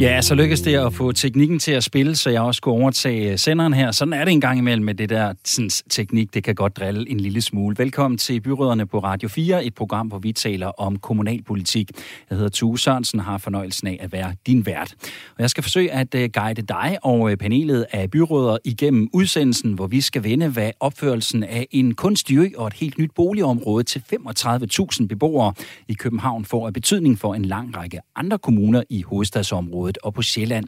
[0.00, 3.32] Ja, så lykkedes det at få teknikken til at spille, så jeg også kunne overtage
[3.32, 3.90] øh, senderen her.
[3.90, 6.34] Sådan er det en gang imellem med det der sådan, teknik.
[6.34, 7.76] Det kan godt drille en lille smule.
[7.78, 11.90] Velkommen til Byråderne på Radio 4, et program, hvor vi taler om kommunalpolitik.
[12.30, 14.94] Jeg hedder Tue Sørensen og har fornøjelsen af at være din vært.
[15.36, 19.72] Og jeg skal forsøge at øh, guide dig og øh, panelet af byråder igennem udsendelsen,
[19.72, 23.84] hvor vi skal vende, hvad opførelsen af en kunstig ø og et helt nyt boligområde
[23.84, 25.52] til 35.000 beboere
[25.88, 30.14] i København får af betydning for en lang række andre kommuner i hovedstadsområdet området og
[30.14, 30.66] på Sjælland.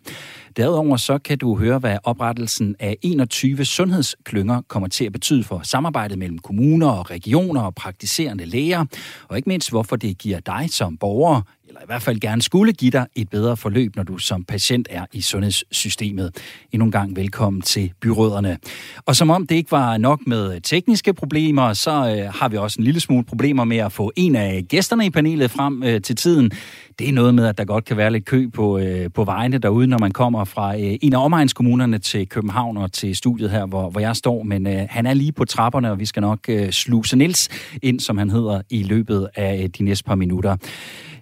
[0.56, 5.60] Derudover så kan du høre, hvad oprettelsen af 21 sundhedsklynger kommer til at betyde for
[5.64, 8.84] samarbejdet mellem kommuner og regioner og praktiserende læger,
[9.28, 12.72] og ikke mindst hvorfor det giver dig som borger eller i hvert fald gerne skulle
[12.72, 16.36] give dig et bedre forløb, når du som patient er i sundhedssystemet.
[16.72, 18.58] Endnu en gang velkommen til byråderne.
[19.06, 22.80] Og som om det ikke var nok med tekniske problemer, så øh, har vi også
[22.80, 26.16] en lille smule problemer med at få en af gæsterne i panelet frem øh, til
[26.16, 26.50] tiden.
[26.98, 29.58] Det er noget med, at der godt kan være lidt kø på, øh, på vejene
[29.58, 33.66] derude, når man kommer fra øh, en af omegnskommunerne til København og til studiet her,
[33.66, 34.42] hvor, hvor jeg står.
[34.42, 37.48] Men øh, han er lige på trapperne, og vi skal nok øh, sluse Nils
[37.82, 40.56] ind, som han hedder, i løbet af øh, de næste par minutter.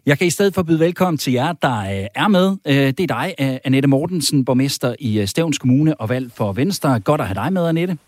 [0.07, 2.57] Jeg kan i stedet for byde velkommen til jer, der øh, er med.
[2.67, 7.01] Øh, det er dig, øh, Annette Mortensen, borgmester i Stævns Kommune og valg for Venstre.
[7.01, 7.99] Godt at have dig med, Annette.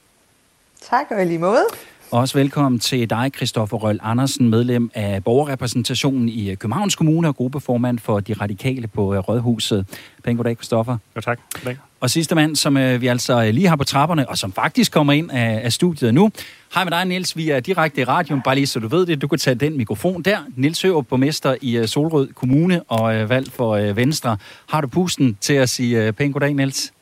[0.90, 1.64] Tak, og i lige måde.
[2.10, 7.98] Også velkommen til dig, Christoffer Røl Andersen, medlem af borgerrepræsentationen i Københavns Kommune og gruppeformand
[7.98, 9.86] for De Radikale på Rødhuset.
[10.24, 10.96] Pæn goddag, Christoffer.
[11.16, 11.40] Ja, tak.
[11.54, 11.76] Goddag.
[12.02, 14.92] Og sidste mand, som øh, vi altså øh, lige har på trapperne, og som faktisk
[14.92, 16.30] kommer ind af, af studiet nu.
[16.74, 17.36] Hej med dig, Niels.
[17.36, 19.22] Vi er direkte i radioen, bare lige så du ved det.
[19.22, 20.38] Du kan tage den mikrofon der.
[20.56, 24.36] Niels Hørup, borgmester i øh, Solrød Kommune og valg for Venstre.
[24.68, 26.92] Har du pusten til at sige pæn goddag, Niels?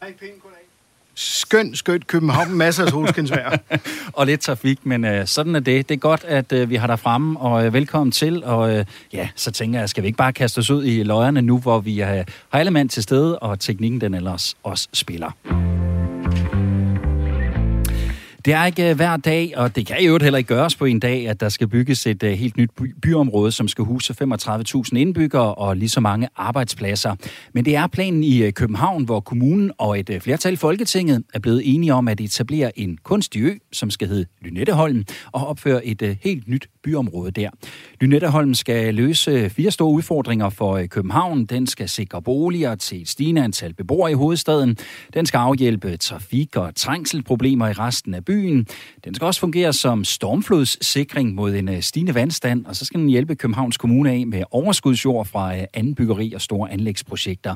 [0.00, 0.51] Hej, pæn goddag
[1.14, 3.58] skøn, skønt København, masser af solskinsvær.
[4.18, 5.88] og lidt trafik, men øh, sådan er det.
[5.88, 8.44] Det er godt, at øh, vi har dig fremme, og øh, velkommen til.
[8.44, 11.42] Og øh, ja, så tænker jeg, skal vi ikke bare kaste os ud i løjerne
[11.42, 15.32] nu, hvor vi øh, har alle mand til stede, og teknikken den ellers også spiller.
[18.44, 21.00] Det er ikke øh, hver dag, og det kan jo heller ikke gøres på en
[21.00, 24.96] dag, at der skal bygges et øh, helt nyt by- byområde, som skal huse 35.000
[24.96, 27.14] indbyggere og lige så mange arbejdspladser.
[27.52, 31.38] Men det er planen i øh, København, hvor kommunen og et flertal i Folketinget er
[31.38, 36.18] blevet enige om at etablere en kunstig ø, som skal hedde Lynetteholm, og opføre et
[36.22, 37.50] helt nyt byområde der.
[38.00, 41.44] Lynetteholm skal løse fire store udfordringer for København.
[41.44, 44.76] Den skal sikre boliger til et stigende antal beboere i hovedstaden.
[45.14, 48.66] Den skal afhjælpe trafik- og trængselproblemer i resten af byen byen.
[49.04, 53.08] Den skal også fungere som stormflodssikring mod en øh, stigende vandstand, og så skal den
[53.08, 57.54] hjælpe Københavns Kommune af med overskudsjord fra øh, anden byggeri og store anlægsprojekter.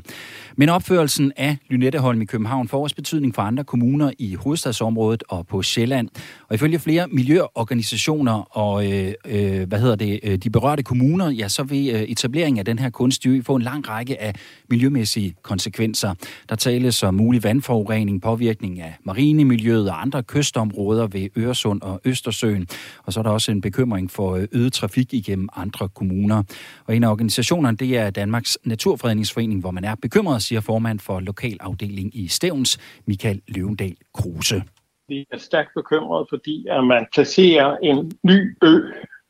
[0.57, 5.47] Men opførelsen af Lynetteholm i København får også betydning for andre kommuner i hovedstadsområdet og
[5.47, 6.09] på Sjælland.
[6.49, 11.49] Og ifølge flere miljøorganisationer og øh, øh, hvad hedder det, øh, de berørte kommuner, ja,
[11.49, 14.35] så vil øh, etableringen af den her kunstige få en lang række af
[14.71, 16.15] miljømæssige konsekvenser.
[16.49, 22.01] Der tales om mulig vandforurening, påvirkning af marinemiljøet og andre kyster områder ved Øresund og
[22.05, 22.67] Østersøen.
[23.05, 26.43] Og så er der også en bekymring for øh, øget trafik igennem andre kommuner.
[26.87, 31.21] Og en af organisationerne, det er Danmarks Naturfredningsforening, hvor man er bekymret, siger formand for
[31.21, 34.63] lokalafdeling i Stævns, Michael Løvendal Kruse.
[35.09, 38.81] Vi er stærkt bekymrede, fordi at man placerer en ny ø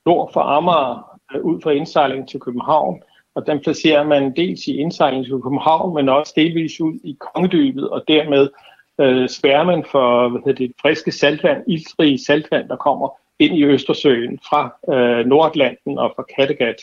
[0.07, 3.03] nord for Amager øh, ud for indsejling til København,
[3.35, 7.89] og den placerer man dels i indsejling til København, men også delvis ud i Kongedybet,
[7.91, 8.49] og dermed
[9.01, 13.09] øh, spærmen for hvad hedder det, friske saltvand, iltrige saltvand, der kommer
[13.39, 16.81] ind i Østersøen fra øh, Nordatlanten og fra Kattegat.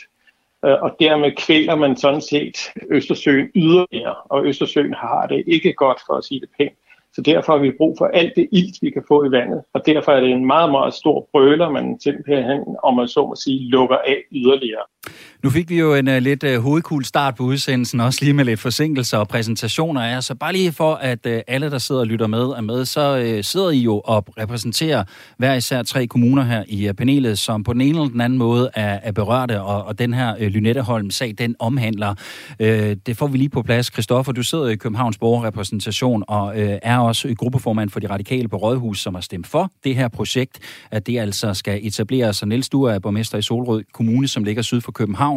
[0.65, 2.57] Øh, og dermed kvæler man sådan set
[2.89, 6.73] Østersøen yderligere, og Østersøen har det ikke godt, for at sige det pænt.
[7.15, 9.63] Så derfor har vi brug for alt det ilt, vi kan få i vandet.
[9.73, 13.35] Og derfor er det en meget, meget stor brøler, man simpelthen, om man så må
[13.35, 14.83] sige, lukker af yderligere.
[15.43, 18.33] Nu fik vi jo en uh, lidt øh, uh, hovedkul start på udsendelsen, også lige
[18.33, 22.01] med lidt forsinkelser og præsentationer af Så bare lige for, at uh, alle, der sidder
[22.01, 25.03] og lytter med, er med, så uh, sidder I jo og repræsenterer
[25.37, 28.39] hver især tre kommuner her i uh, panelet, som på den ene eller den anden
[28.39, 32.15] måde er, er berørte, og, og den her uh, Lynetteholm-sag, den omhandler.
[32.59, 32.65] Uh,
[33.05, 33.93] det får vi lige på plads.
[33.93, 38.57] Christoffer, du sidder i Københavns Borgerrepræsentation og uh, er også gruppeformand for de radikale på
[38.57, 40.59] Rådhus, som har stemt for det her projekt,
[40.91, 42.41] at det altså skal etableres.
[42.41, 45.32] Og Niels, du er borgmester i Solrød Kommune, som ligger syd for København.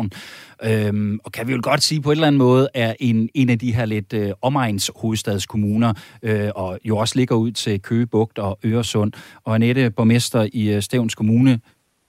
[0.65, 3.51] Øhm, og kan vi jo godt sige på en eller anden måde, er en, en
[3.51, 8.07] af de her lidt øh, omegns hovedstadskommuner, øh, og jo også ligger ud til Køge
[8.07, 9.13] Bugt og Øresund.
[9.45, 11.61] Og Annette, borgmester i øh, Stævns Kommune,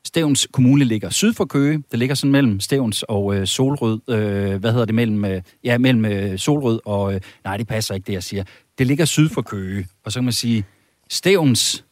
[0.08, 1.84] Stævns Kommune ligger syd for Køge.
[1.92, 4.00] Det ligger sådan mellem Stævns og øh, Solrød.
[4.10, 4.96] Øh, hvad hedder det?
[4.96, 7.14] Mellem, øh, ja, mellem øh, Solrød og...
[7.14, 8.44] Øh, nej, det passer ikke, det jeg siger.
[8.78, 9.88] Det ligger syd for Køge.
[10.06, 10.66] Og så kan man sige,
[11.10, 11.86] Stævns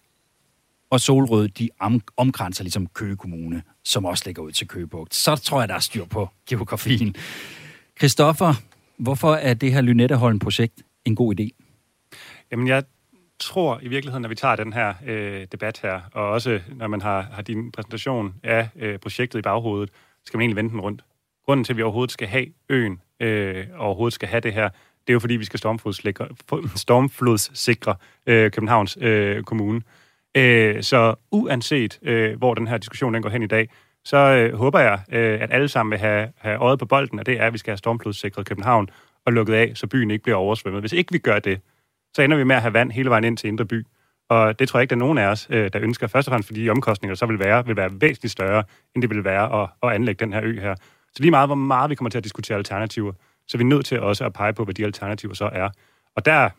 [0.89, 5.15] og Solrød, de om, omkranser ligesom Køge Kommune, som også ligger ud til Køgebugt.
[5.15, 7.15] Så tror jeg, der er styr på geografien.
[7.99, 8.53] Christoffer,
[8.97, 11.49] Hvorfor er det her Lynetteholm-projekt en god idé?
[12.51, 12.83] Jamen, jeg
[13.39, 17.01] tror i virkeligheden, når vi tager den her øh, debat her, og også når man
[17.01, 19.89] har, har din præsentation af øh, projektet i baghovedet,
[20.25, 21.01] skal man egentlig vende den rundt.
[21.45, 24.69] Grunden til, at vi overhovedet skal have øen, øh, og overhovedet skal have det her,
[25.07, 26.27] det er jo fordi, vi skal stormflodssikre,
[26.75, 27.95] stormflodssikre
[28.25, 29.81] øh, Københavns øh, Kommune.
[30.35, 33.69] Øh, så uanset øh, hvor den her diskussion den går hen i dag,
[34.05, 37.25] så øh, håber jeg, øh, at alle sammen vil have, have øjet på bolden, og
[37.25, 38.89] det er, at vi skal have stormflodssikret København
[39.25, 40.81] og lukket af, så byen ikke bliver oversvømmet.
[40.81, 41.59] Hvis ikke vi gør det,
[42.13, 43.85] så ender vi med at have vand hele vejen ind til Indre By.
[44.29, 46.07] Og det tror jeg ikke, der er nogen af os, øh, der ønsker.
[46.07, 48.63] Først og fremmest fordi de omkostninger, så vil være, vil være væsentligt større,
[48.95, 50.75] end det vil være at, at anlægge den her ø her.
[51.11, 53.13] Så lige meget, hvor meget vi kommer til at diskutere alternativer,
[53.47, 55.69] så er vi nødt til også at pege på, hvad de alternativer så er.
[56.15, 56.49] Og der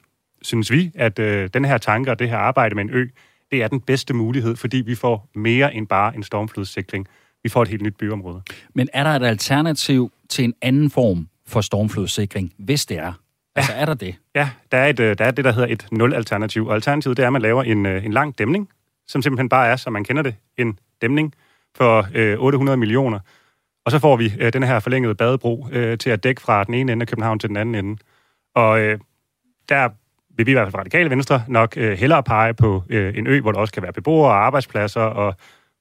[0.42, 3.06] synes vi, at øh, den her tanke og det her arbejde med en ø,
[3.50, 7.08] det er den bedste mulighed, fordi vi får mere end bare en stormflodssikring.
[7.42, 8.42] Vi får et helt nyt byområde.
[8.74, 13.12] Men er der et alternativ til en anden form for stormflodssikring, hvis det er?
[13.56, 14.16] Altså, er der det?
[14.34, 16.66] Ja, der er, et, øh, der er det, der hedder et nul-alternativ.
[16.66, 18.68] Og alternativet, det er, at man laver en, øh, en lang dæmning,
[19.06, 21.34] som simpelthen bare er, som man kender det, en dæmning
[21.76, 23.18] for øh, 800 millioner.
[23.84, 26.74] Og så får vi øh, den her forlængede badebro øh, til at dække fra den
[26.74, 27.98] ene ende af København til den anden ende.
[28.54, 28.98] Og øh,
[29.68, 29.88] der
[30.36, 33.26] vil vi i hvert fald fra Radikale Venstre nok øh, hellere pege på øh, en
[33.26, 35.34] ø, hvor der også kan være beboere og arbejdspladser, og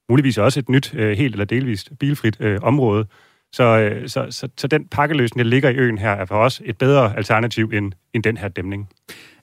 [0.10, 3.06] muligvis også et nyt, øh, helt eller delvist bilfrit øh, område.
[3.54, 6.62] Så, øh, så, så, så den pakkeløsning, der ligger i øen her, er for os
[6.66, 8.90] et bedre alternativ end, end den her dæmning.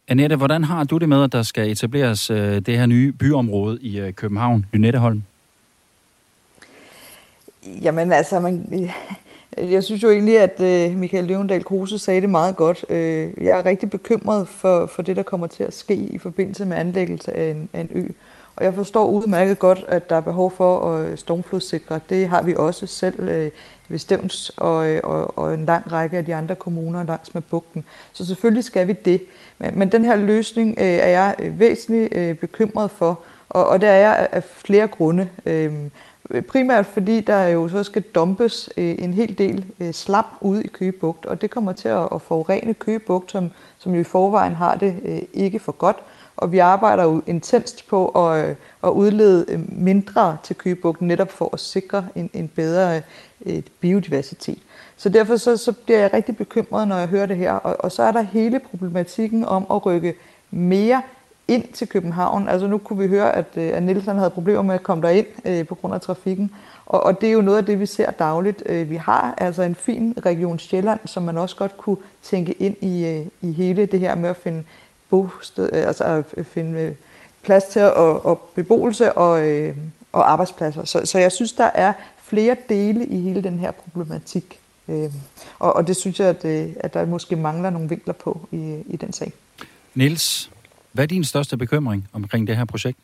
[0.08, 3.78] Annette, hvordan har du det med, at der skal etableres øh, det her nye byområde
[3.80, 5.22] i øh, København, Lynetteholm?
[7.82, 8.90] Jamen altså, man,
[9.58, 12.84] jeg synes jo egentlig, at øh, Michael Løvendal Kruse sagde det meget godt.
[12.88, 16.64] Øh, jeg er rigtig bekymret for, for det, der kommer til at ske i forbindelse
[16.64, 18.08] med anlæggelse af en, af en ø.
[18.56, 22.00] Og jeg forstår udmærket godt, at der er behov for at øh, stormflodssikre.
[22.08, 23.50] Det har vi også selv øh,
[23.88, 27.84] ved Stævns og, og, og en lang række af de andre kommuner langs med bugten.
[28.12, 29.22] Så selvfølgelig skal vi det.
[29.58, 33.88] Men, men den her løsning øh, er jeg væsentligt øh, bekymret for, og, og det
[33.88, 35.28] er jeg af flere grunde.
[35.46, 35.72] Øh,
[36.32, 40.64] Øh, primært fordi der jo så skal dumpes øh, en hel del øh, slam ude
[40.64, 44.74] i Køgebugt, og det kommer til at, forurene Køgebugt, som, som jo i forvejen har
[44.74, 45.96] det øh, ikke for godt
[46.36, 51.60] og vi arbejder jo intenst på at, at udlede mindre til Køgebugten, netop for at
[51.60, 53.02] sikre en, en bedre
[53.40, 54.58] et biodiversitet.
[54.96, 57.52] Så derfor så, så bliver jeg rigtig bekymret, når jeg hører det her.
[57.52, 60.14] Og, og så er der hele problematikken om at rykke
[60.50, 61.02] mere
[61.48, 62.48] ind til København.
[62.48, 65.26] Altså nu kunne vi høre, at, øh, at Nielsen havde problemer med at komme derind
[65.44, 66.50] øh, på grund af trafikken.
[66.86, 68.62] Og, og det er jo noget af det, vi ser dagligt.
[68.66, 72.76] Øh, vi har altså en fin region Sjælland, som man også godt kunne tænke ind
[72.80, 74.64] i, øh, i hele det her med at finde
[75.10, 76.04] bosted, øh, altså
[76.36, 76.94] at finde øh,
[77.42, 79.76] plads til og, og beboelse og, øh,
[80.12, 80.84] og arbejdspladser.
[80.84, 81.92] Så, så jeg synes, der er
[82.22, 84.58] flere dele i hele den her problematik.
[85.58, 86.44] og, og det synes jeg, at,
[86.80, 89.32] at der måske mangler nogle vinkler på i, i den sag.
[89.94, 90.50] Niels,
[90.92, 92.98] hvad er din største bekymring omkring det her projekt?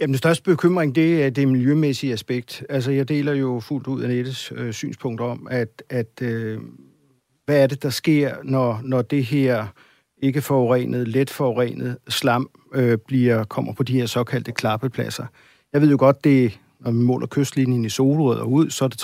[0.00, 2.64] Jamen, den største bekymring, det er det miljømæssige aspekt.
[2.68, 6.58] Altså, jeg deler jo fuldt ud af Nettes øh, synspunkt om, at, at øh,
[7.44, 9.66] hvad er det, der sker, når, når det her
[10.22, 15.26] ikke forurenet, let forurenet slam øh, bliver, kommer på de her såkaldte klappepladser.
[15.72, 18.88] Jeg ved jo godt, det når vi måler kystlinjen i Solrød og ud, så er
[18.88, 19.02] det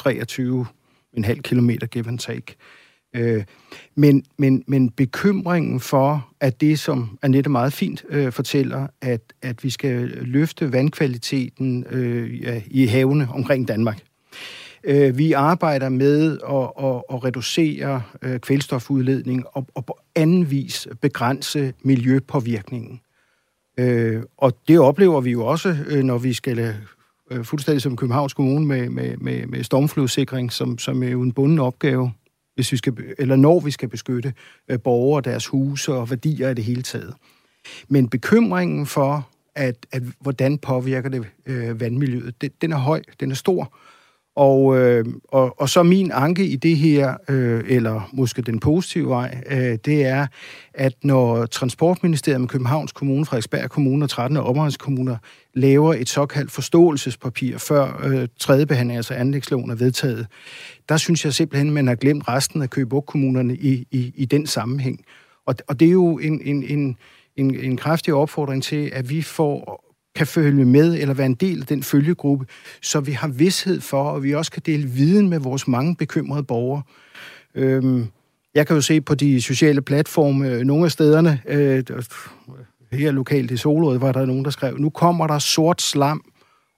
[1.16, 2.54] 23,5 km give and take.
[3.14, 3.44] Øh,
[3.94, 9.64] men, men, men bekymringen for, at det, som Annette meget fint øh, fortæller, at, at
[9.64, 13.99] vi skal løfte vandkvaliteten øh, ja, i havene omkring Danmark,
[14.87, 20.88] Øh, vi arbejder med at, at, at reducere øh, kvælstofudledning og, og på anden vis
[21.00, 23.00] begrænse miljøpåvirkningen.
[23.78, 26.75] Øh, og det oplever vi jo også, øh, når vi skal
[27.30, 31.33] øh, fuldstændig som Københavns Kommune med, med, med, med stormflodsikring, som, som er jo en
[31.33, 32.12] bunden opgave,
[32.54, 34.32] hvis vi skal, eller når vi skal beskytte
[34.68, 37.14] øh, borgere, deres huse og værdier i det hele taget.
[37.88, 43.30] Men bekymringen for, at, at hvordan påvirker det øh, vandmiljøet, det, den er høj, den
[43.30, 43.76] er stor,
[44.37, 49.09] og, øh, og, og så min anke i det her, øh, eller måske den positive
[49.09, 50.26] vej, øh, det er,
[50.75, 55.17] at når Transportministeriet med Københavns Kommune, Frederiksberg Kommune og 13 områdskommuner
[55.55, 60.26] laver et såkaldt forståelsespapir før øh, tredje behandling, altså anlægsloven er vedtaget,
[60.88, 64.25] der synes jeg simpelthen, at man har glemt resten af københavns kommunerne i, i, i
[64.25, 65.05] den sammenhæng.
[65.47, 66.97] Og, og det er jo en, en, en,
[67.37, 69.84] en, en kraftig opfordring til, at vi får
[70.14, 72.47] kan følge med eller være en del af den følgegruppe,
[72.83, 76.42] så vi har vidshed for, og vi også kan dele viden med vores mange bekymrede
[76.42, 76.83] borgere.
[77.54, 78.06] Øhm,
[78.54, 81.85] jeg kan jo se på de sociale platforme, øh, nogle af stederne, øh,
[82.92, 86.25] her lokalt i Solrød, var der nogen, der skrev, nu kommer der sort slam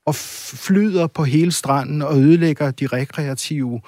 [0.06, 3.80] og flyder på hele stranden og ødelægger de rekreative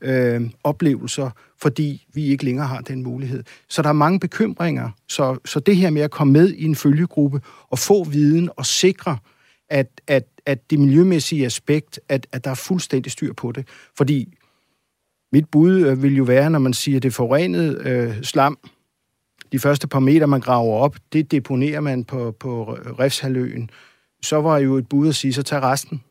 [0.00, 1.30] øh, oplevelser
[1.64, 3.44] fordi vi ikke længere har den mulighed.
[3.68, 4.90] Så der er mange bekymringer.
[5.08, 7.40] Så, så det her med at komme med i en følgegruppe
[7.70, 9.18] og få viden og sikre,
[9.68, 13.68] at, at, at det miljømæssige aspekt, at, at der er fuldstændig styr på det.
[13.96, 14.34] Fordi
[15.32, 18.58] mit bud øh, vil jo være, når man siger, at det forurenede øh, slam,
[19.52, 23.70] de første par meter, man graver op, det deponerer man på, på Refshaløen.
[24.22, 26.02] Så var jo et bud at sige, så tag resten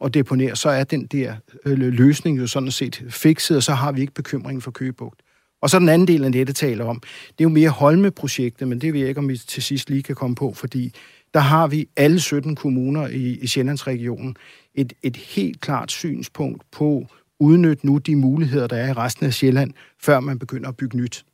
[0.00, 0.56] og deponere.
[0.56, 1.34] Så er den der
[1.66, 5.22] øh, løsning jo sådan set fikset, og så har vi ikke bekymringen for Køgebugt.
[5.62, 8.68] Og så den anden del af det, det taler om, det er jo mere Holme-projektet,
[8.68, 10.94] men det ved jeg ikke, om vi til sidst lige kan komme på, fordi
[11.34, 14.36] der har vi alle 17 kommuner i, i Sjællandsregionen
[14.74, 17.06] et, et helt klart synspunkt på
[17.40, 20.96] udnytte nu de muligheder, der er i resten af Sjælland, før man begynder at bygge
[20.96, 21.24] nyt.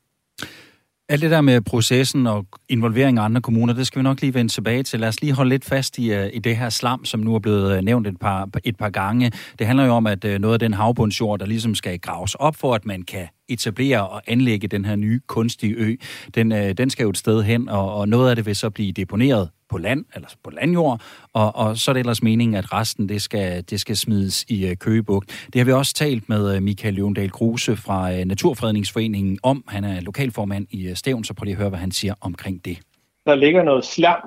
[1.09, 4.35] Alt det der med processen og involvering af andre kommuner, det skal vi nok lige
[4.35, 5.01] vende tilbage til.
[5.01, 7.39] Lad os lige holde lidt fast i, øh, i det her slam, som nu er
[7.39, 9.33] blevet øh, nævnt et par, et par gange.
[9.59, 12.57] Det handler jo om, at øh, noget af den havbundsjord, der ligesom skal graves op
[12.57, 15.97] for, at man kan etablere og anlægge den her nye kunstige ø,
[16.35, 18.93] den, den skal jo et sted hen, og, og noget af det vil så blive
[18.93, 21.01] deponeret på land, eller på landjord,
[21.33, 24.71] og, og så er det ellers meningen, at resten det skal, det skal smides i
[24.71, 25.49] uh, Køgebugt.
[25.53, 29.65] Det har vi også talt med uh, Michael Løvendal Kruse fra uh, Naturfredningsforeningen om.
[29.69, 32.65] Han er lokalformand i uh, Stævn, så prøv lige at høre, hvad han siger omkring
[32.65, 32.79] det.
[33.27, 34.21] Der ligger noget slam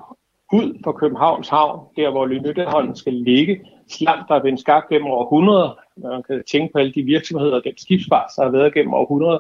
[0.54, 3.62] ud på Københavns Havn, der hvor Lynetteholm skal ligge.
[3.90, 5.80] Slam, der er blevet skabt gennem århundreder.
[5.98, 9.40] Man kan tænke på alle de virksomheder og den skibsfart, der har været gennem århundreder.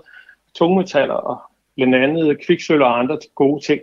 [0.56, 1.38] Tungmetaller og
[1.75, 3.82] blandt andet kviksøl og andre gode ting.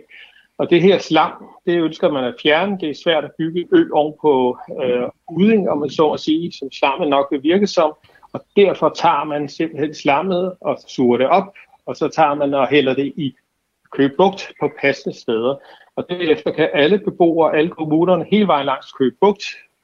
[0.57, 1.31] Og det her slam,
[1.65, 2.77] det ønsker man at fjerne.
[2.79, 6.51] Det er svært at bygge ø oven på øh, uding, om man så at sige,
[6.51, 7.93] som slammet nok vil virke som.
[8.33, 11.53] Og derfor tager man simpelthen slammet og suger det op,
[11.85, 13.35] og så tager man og hælder det i
[13.91, 15.55] Køgebugt på passende steder.
[15.95, 19.43] Og derefter kan alle beboere, alle kommunerne hele vejen langs Køgebugt,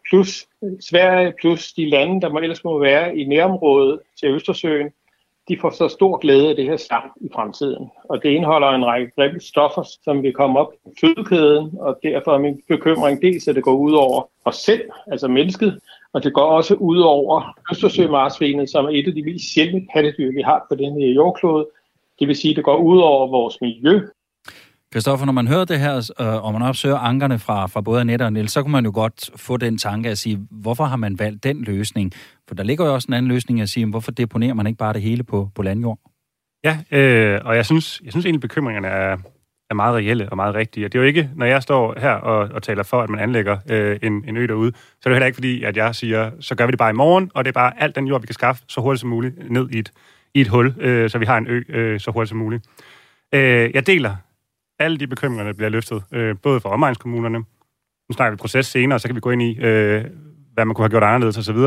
[0.10, 0.48] plus
[0.80, 4.90] Sverige, plus de lande, der må ellers må være i nærområdet til Østersøen,
[5.48, 7.90] de får så stor glæde af det her slam i fremtiden.
[8.04, 12.38] Og det indeholder en række stoffer, som vil komme op i fødekæden, og derfor er
[12.38, 15.80] min bekymring dels, at det går ud over os selv, altså mennesket,
[16.14, 20.32] og det går også ud over Østersømarsvinet, som er et af de mest sjældne pattedyr,
[20.32, 21.68] vi har på denne jordklode.
[22.20, 24.02] Det vil sige, at det går ud over vores miljø,
[24.94, 28.24] Kristoffer, når man hører det her, øh, og man opsøger ankerne fra, fra både Annette
[28.24, 31.20] og Niels, så kan man jo godt få den tanke at sige, hvorfor har man
[31.20, 32.12] valgt den løsning?
[32.48, 34.94] For der ligger jo også en anden løsning at sige, hvorfor deponerer man ikke bare
[34.94, 36.00] det hele på, på landjord?
[36.64, 39.18] Ja, øh, og jeg synes, jeg synes egentlig, bekymringerne er,
[39.70, 40.86] er meget reelle og meget rigtige.
[40.86, 43.20] Og det er jo ikke, når jeg står her og, og taler for, at man
[43.20, 46.32] anlægger øh, en, en ø derude, så er det heller ikke fordi, at jeg siger,
[46.40, 48.28] så gør vi det bare i morgen, og det er bare alt den jord, vi
[48.28, 49.92] kan skaffe så hurtigt som muligt ned i et,
[50.34, 52.66] i et hul, øh, så vi har en ø øh, så hurtigt som muligt.
[53.34, 54.16] Øh, jeg deler
[54.80, 57.38] alle de bekymringer, der bliver løftet, øh, både fra omegnskommunerne,
[58.10, 60.06] nu snakker vi proces senere, så kan vi gå ind i, øh,
[60.54, 61.58] hvad man kunne have gjort anderledes osv.,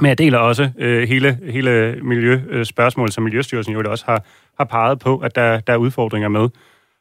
[0.00, 4.24] men jeg deler også øh, hele, hele miljøspørgsmålet, øh, som Miljøstyrelsen jo også har,
[4.58, 6.48] har peget på, at der, der er udfordringer med.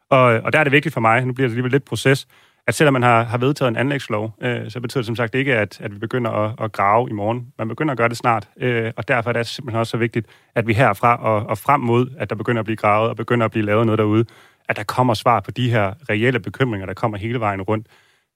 [0.09, 2.27] Og, og der er det vigtigt for mig, nu bliver det alligevel lidt proces,
[2.67, 5.55] at selvom man har, har vedtaget en anlægslov, øh, så betyder det som sagt ikke,
[5.55, 7.47] at, at vi begynder at, at grave i morgen.
[7.57, 10.27] Man begynder at gøre det snart, øh, og derfor er det simpelthen også så vigtigt,
[10.55, 13.45] at vi herfra og, og frem mod, at der begynder at blive gravet og begynder
[13.45, 14.25] at blive lavet noget derude,
[14.69, 17.88] at der kommer svar på de her reelle bekymringer, der kommer hele vejen rundt.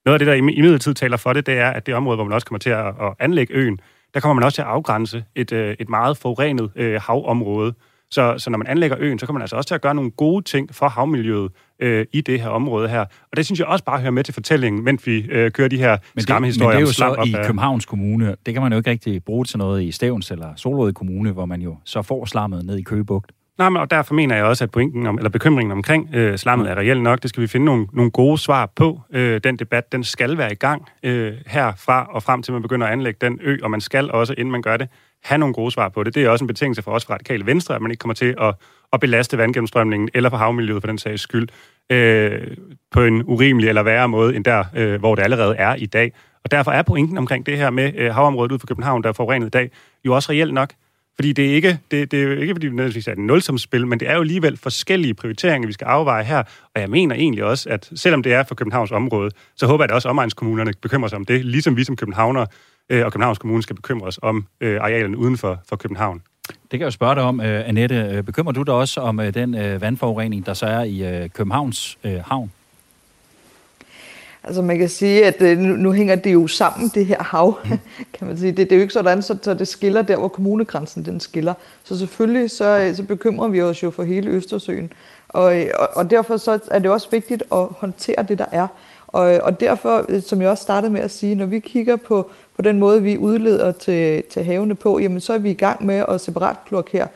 [0.05, 2.23] Noget af det, der i midlertid taler for det, det er, at det område, hvor
[2.23, 3.79] man også kommer til at, at anlægge øen,
[4.13, 7.73] der kommer man også til at afgrænse et, øh, et meget forurenet øh, havområde.
[8.11, 10.11] Så, så når man anlægger øen, så kommer man altså også til at gøre nogle
[10.11, 12.99] gode ting for havmiljøet øh, i det her område her.
[13.01, 15.77] Og det synes jeg også bare hører med til fortællingen, mens vi øh, kører de
[15.77, 18.35] her skræmmehistorier Men det er jo så i Københavns Kommune.
[18.45, 21.45] Det kan man jo ikke rigtig bruge til noget i Stævns eller Solrød Kommune, hvor
[21.45, 23.31] man jo så får slammet ned i Køgebugt.
[23.57, 26.69] Nej, men og derfor mener jeg også, at pointen om, eller bekymringen omkring øh, slammet
[26.69, 27.21] er reelt nok.
[27.21, 29.01] Det skal vi finde nogle, nogle gode svar på.
[29.13, 32.87] Øh, den debat, den skal være i gang øh, herfra og frem til, man begynder
[32.87, 34.89] at anlægge den ø, og man skal også, inden man gør det,
[35.23, 36.15] have nogle gode svar på det.
[36.15, 38.35] Det er også en betingelse for os fra radikale venstre, at man ikke kommer til
[38.41, 38.55] at,
[38.93, 41.47] at belaste vandgennemstrømningen eller på havmiljøet for den sags skyld
[41.89, 42.57] øh,
[42.91, 46.13] på en urimelig eller værre måde, end der, øh, hvor det allerede er i dag.
[46.43, 49.13] Og derfor er pointen omkring det her med øh, havområdet ud for København, der er
[49.13, 49.71] forurenet i dag,
[50.05, 50.69] jo også reelt nok.
[51.21, 53.87] Fordi det er ikke, det, det er jo ikke, fordi det nødvendigvis er et nulsomspil,
[53.87, 56.43] men det er jo alligevel forskellige prioriteringer, vi skal afveje her.
[56.75, 59.89] Og jeg mener egentlig også, at selvom det er for Københavns område, så håber jeg,
[59.89, 62.45] at også omegnskommunerne bekymrer sig om det, ligesom vi som københavner
[62.89, 66.21] øh, og Københavns Kommune skal bekymre os om øh, arealen uden for, for København.
[66.47, 67.95] Det kan jeg jo spørge dig om, øh, Annette.
[67.95, 72.11] Øh, bekymrer du dig også om øh, den vandforurening, der så er i Københavns uh,
[72.11, 72.51] havn?
[74.43, 77.59] Altså man kan sige, at øh, nu, nu hænger det jo sammen, det her hav,
[77.65, 77.77] mm.
[78.13, 78.51] kan man sige.
[78.51, 81.53] Det, det er jo ikke sådan, så, så det skiller der, hvor kommunegrænsen den skiller.
[81.83, 84.93] Så selvfølgelig så, øh, så bekymrer vi os jo for hele Østersøen.
[85.29, 88.67] Og, øh, og, og derfor så er det også vigtigt at håndtere det, der er.
[89.07, 92.61] Og, og derfor, som jeg også startede med at sige, når vi kigger på, på
[92.61, 96.05] den måde, vi udleder til, til havene på, jamen så er vi i gang med
[96.07, 97.07] at separat klokere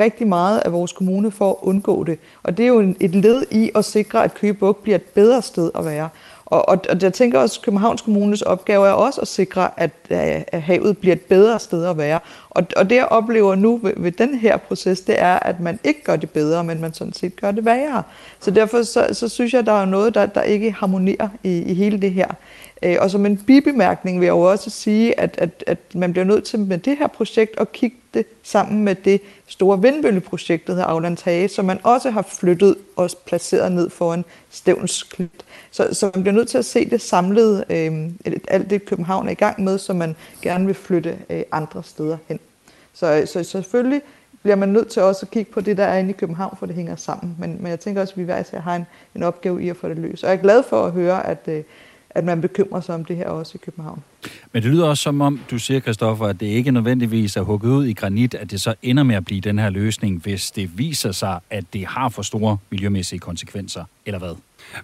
[0.00, 2.18] rigtig meget af vores kommune for at undgå det.
[2.42, 5.42] Og det er jo et led i at sikre, at Køge Bugt bliver et bedre
[5.42, 6.08] sted at være.
[6.46, 9.90] Og, og, og jeg tænker også, at Københavns Kommunes opgave er også at sikre, at,
[10.10, 12.20] øh, at havet bliver et bedre sted at være.
[12.50, 15.78] Og, og det jeg oplever nu ved, ved den her proces, det er, at man
[15.84, 18.02] ikke gør det bedre, men man sådan set gør det værre.
[18.40, 21.58] Så derfor så, så synes jeg, at der er noget, der, der ikke harmonerer i,
[21.58, 22.26] i hele det her.
[22.82, 26.24] Øh, og som en bibemærkning vil jeg jo også sige, at, at, at man bliver
[26.24, 30.72] nødt til med det her projekt at kigge det sammen med det store vindmølleprojekt, der
[30.72, 35.44] hedder Aulands Hage, som man også har flyttet og placeret ned foran Stævns Klit.
[35.70, 38.10] Så, så man bliver nødt til at se det samlede, øh,
[38.48, 42.16] alt det København er i gang med, som man gerne vil flytte øh, andre steder
[42.28, 42.40] hen.
[42.94, 44.02] Så, så selvfølgelig
[44.42, 46.66] bliver man nødt til også at kigge på det, der er inde i København, for
[46.66, 47.36] det hænger sammen.
[47.38, 49.88] Men, men jeg tænker også, at vi hver har en, en opgave i at få
[49.88, 50.24] det løst.
[50.24, 51.62] Og jeg er glad for at høre, at, øh,
[52.14, 54.02] at man bekymrer sig om det her også i København.
[54.52, 57.70] Men det lyder også som om, du siger, Kristoffer, at det ikke nødvendigvis er hugget
[57.70, 60.78] ud i granit, at det så ender med at blive den her løsning, hvis det
[60.78, 64.34] viser sig, at det har for store miljømæssige konsekvenser, eller hvad?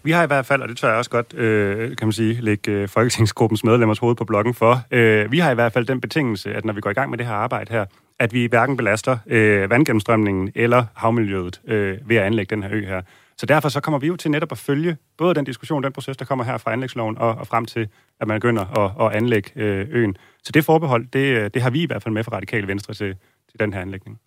[0.02, 2.40] Vi har i hvert fald, og det tror jeg også godt, øh, kan man sige,
[2.40, 6.00] lægge øh, Folketingsgruppens medlemmers hoved på blokken for, øh, vi har i hvert fald den
[6.00, 7.84] betingelse, at når vi går i gang med det her arbejde her,
[8.18, 12.86] at vi hverken belaster øh, vandgennemstrømningen eller havmiljøet øh, ved at anlægge den her ø
[12.86, 13.02] her.
[13.38, 16.16] Så derfor så kommer vi jo til netop at følge både den diskussion, den proces,
[16.16, 17.88] der kommer her fra anlægsloven, og, og frem til,
[18.20, 20.16] at man begynder at, at anlægge øh, øen.
[20.44, 22.94] Så det forbehold, det, øh, det har vi i hvert fald med fra Radikale Venstre
[22.94, 23.14] til,
[23.50, 24.18] til den her anlægning.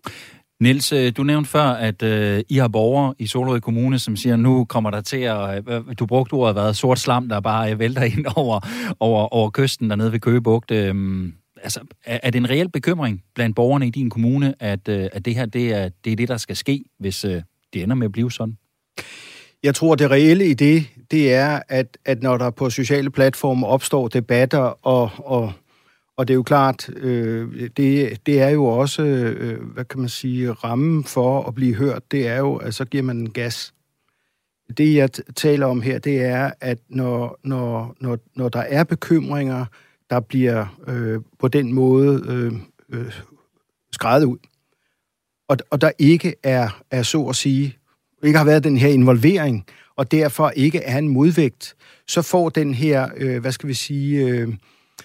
[0.59, 4.35] Niels, øh, du nævnte før, at øh, I har borgere i Solrød Kommune, som siger,
[4.35, 5.69] nu kommer der til at...
[5.69, 8.59] Øh, du brugte ordet været sort slam, der bare øh, vælter ind over,
[8.99, 10.71] over, over kysten dernede ved Køgebugt.
[10.71, 11.25] Øh,
[11.63, 15.25] altså, er, er det en reel bekymring blandt borgerne i din kommune, at, øh, at
[15.25, 17.41] det her det er, det er det, der skal ske, hvis øh,
[17.73, 18.57] det ender med at blive sådan?
[19.63, 23.67] Jeg tror, det reelle i det, det er, at, at når der på sociale platforme
[23.67, 25.53] opstår debatter, og, og,
[26.17, 30.09] og det er jo klart, øh, det, det er jo også, øh, hvad kan man
[30.09, 33.73] sige, rammen for at blive hørt, det er jo, at så giver man en gas.
[34.77, 39.65] Det, jeg taler om her, det er, at når, når, når, når der er bekymringer,
[40.09, 42.53] der bliver øh, på den måde øh,
[42.89, 43.13] øh,
[43.91, 44.37] skrevet ud,
[45.47, 47.77] og, og der ikke er, er så at sige
[48.23, 51.75] ikke har været den her involvering, og derfor ikke er en modvægt,
[52.07, 54.47] så får den her, øh, hvad skal vi sige, øh,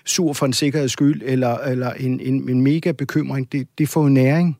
[0.04, 4.08] sur for en sikkerheds skyld, eller, eller en, en, en mega bekymring, det, det får
[4.08, 4.58] næring.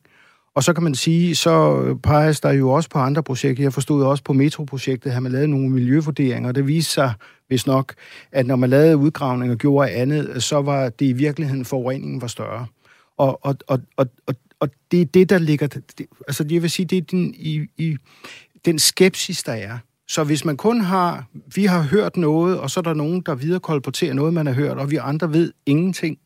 [0.54, 3.62] Og så kan man sige, så peges der jo også på andre projekter.
[3.62, 7.12] Jeg forstod også på metroprojektet, at man lavet nogle miljøvurderinger, og det viste sig,
[7.48, 7.94] hvis nok,
[8.32, 12.26] at når man lavede udgravning og gjorde andet, så var det i virkeligheden, forureningen var
[12.26, 12.66] større.
[13.18, 15.66] Og, og, og, og, og, og det er det, der ligger...
[15.66, 17.96] Det, altså, jeg vil sige, det er den, i, i,
[18.64, 19.78] den skepsis, der er.
[20.08, 23.34] Så hvis man kun har, vi har hørt noget, og så er der nogen, der
[23.34, 26.18] viderekolporterer noget, man har hørt, og vi andre ved ingenting,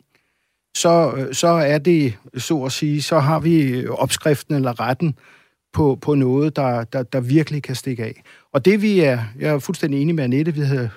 [0.76, 5.14] så, øh, så er det, så at sige, så har vi øh, opskriften eller retten
[5.72, 8.22] på, på noget, der, der, der virkelig kan stikke af.
[8.52, 10.90] Og det vi er, jeg er fuldstændig enig med Annette, vi havde,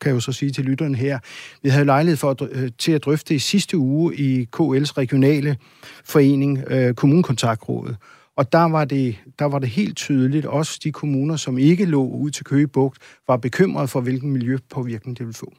[0.00, 1.18] kan jeg jo så sige til lytteren her,
[1.62, 5.56] vi havde lejlighed for at, øh, til at drøfte i sidste uge i KL's regionale
[6.04, 7.96] forening, øh, Kommunekontaktrådet.
[8.36, 12.06] Og der var, det, der var det helt tydeligt, også de kommuner, som ikke lå
[12.06, 15.52] ud til Køge Bugt, var bekymrede for, hvilken miljøpåvirkning det ville få.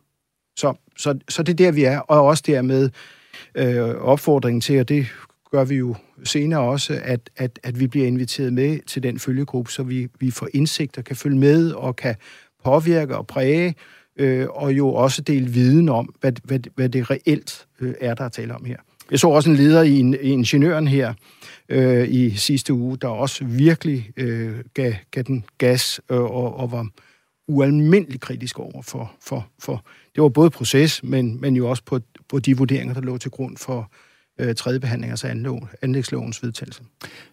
[0.57, 2.89] Så, så, så det er der, vi er, og også dermed
[3.55, 5.07] øh, opfordringen til, og det
[5.51, 9.71] gør vi jo senere også, at, at, at vi bliver inviteret med til den følgegruppe,
[9.71, 12.15] så vi, vi får indsigt og kan følge med og kan
[12.63, 13.75] påvirke og præge,
[14.19, 18.23] øh, og jo også dele viden om, hvad, hvad, hvad det reelt øh, er, der
[18.23, 18.77] er tale om her.
[19.11, 21.13] Jeg så også en leder i, en, i Ingeniøren her
[21.69, 26.71] øh, i sidste uge, der også virkelig øh, gav, gav den gas øh, og, og
[26.71, 26.87] var
[27.47, 29.85] ualmindeligt kritisk over for, for, for...
[30.15, 33.31] Det var både proces, men, men jo også på, på de vurderinger, der lå til
[33.31, 33.91] grund for
[34.39, 35.27] øh, tredje behandling, altså
[35.81, 36.81] anlægslovens vedtagelse.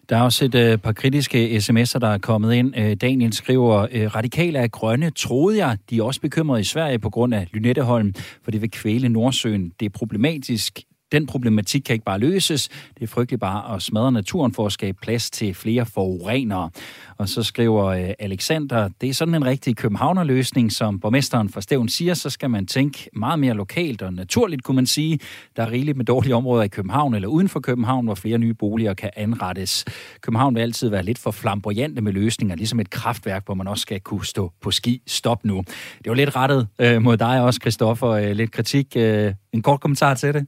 [0.09, 2.77] Der er også et øh, par kritiske sms'er, der er kommet ind.
[2.77, 5.77] Øh, Daniel skriver, øh, radikale er grønne, troede jeg.
[5.89, 9.71] De er også bekymrede i Sverige på grund af Lynetteholm, for det vil kvæle Nordsøen.
[9.79, 10.79] Det er problematisk.
[11.13, 12.69] Den problematik kan ikke bare løses.
[12.95, 16.69] Det er frygteligt bare at smadre naturen for at skabe plads til flere forurenere.
[17.17, 21.89] Og så skriver øh, Alexander, det er sådan en rigtig københavnerløsning, som borgmesteren for Stævn
[21.89, 25.19] siger, så skal man tænke meget mere lokalt og naturligt, kunne man sige.
[25.55, 28.53] Der er rigeligt med dårlige områder i København eller uden for København, hvor flere nye
[28.53, 29.85] boliger kan anrettes.
[30.21, 33.81] København vil altid være lidt for flamboyante med løsninger, ligesom et kraftværk, hvor man også
[33.81, 35.01] skal kunne stå på ski.
[35.07, 35.63] Stop nu.
[35.97, 38.09] Det var lidt rettet øh, mod dig også, Christoffer.
[38.09, 38.87] Øh, lidt kritik.
[38.95, 40.47] Øh, en kort kommentar til det?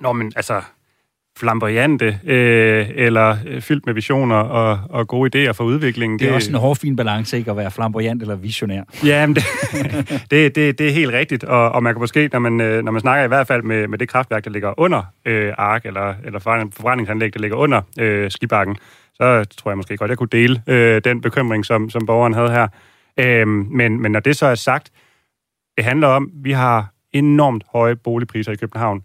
[0.00, 0.62] Nå, men altså,
[1.38, 6.18] flamboyante, øh, eller øh, fyldt med visioner og, og gode idéer for udviklingen.
[6.18, 8.82] Det er det, også en hård fin balance, ikke at være flamboyant eller visionær.
[9.04, 9.44] Ja, men det,
[10.30, 12.92] det, det, det er helt rigtigt, og, og man kan måske, når man, øh, når
[12.92, 16.14] man snakker i hvert fald med, med det kraftværk, der ligger under øh, ARK, eller,
[16.24, 18.76] eller forbrændingsanlæg, der ligger under øh, skibakken,
[19.14, 22.50] så tror jeg måske godt, jeg kunne dele øh, den bekymring, som, som borgeren havde
[22.50, 22.68] her.
[23.20, 24.90] Øh, men, men når det så er sagt,
[25.76, 29.02] det handler om, at vi har enormt høje boligpriser i København.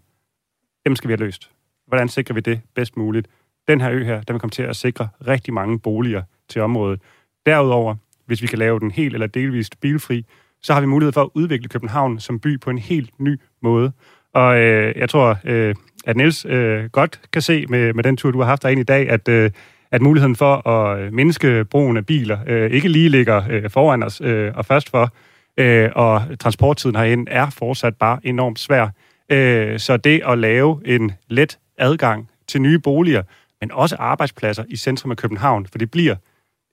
[0.86, 1.50] Dem skal vi have løst.
[1.86, 3.28] Hvordan sikrer vi det bedst muligt?
[3.68, 7.00] Den her ø her, den vil komme til at sikre rigtig mange boliger til området.
[7.46, 7.94] Derudover,
[8.26, 10.24] hvis vi kan lave den helt eller delvist bilfri,
[10.62, 13.92] så har vi mulighed for at udvikle København som by på en helt ny måde.
[14.34, 15.74] Og øh, jeg tror, øh,
[16.06, 18.84] at Niels øh, godt kan se med, med den tur, du har haft derinde i
[18.84, 19.50] dag, at, øh,
[19.90, 24.20] at muligheden for at mindske brugen af biler øh, ikke lige ligger øh, foran os
[24.20, 25.14] øh, og først for,
[25.56, 28.88] øh, og transporttiden herind er fortsat bare enormt svær.
[29.28, 33.22] Øh, så det at lave en let adgang til nye boliger,
[33.60, 36.16] men også arbejdspladser i centrum af København, for det bliver,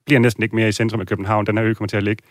[0.06, 2.24] bliver næsten ikke mere i centrum af København, den her ø kommer til at ligge,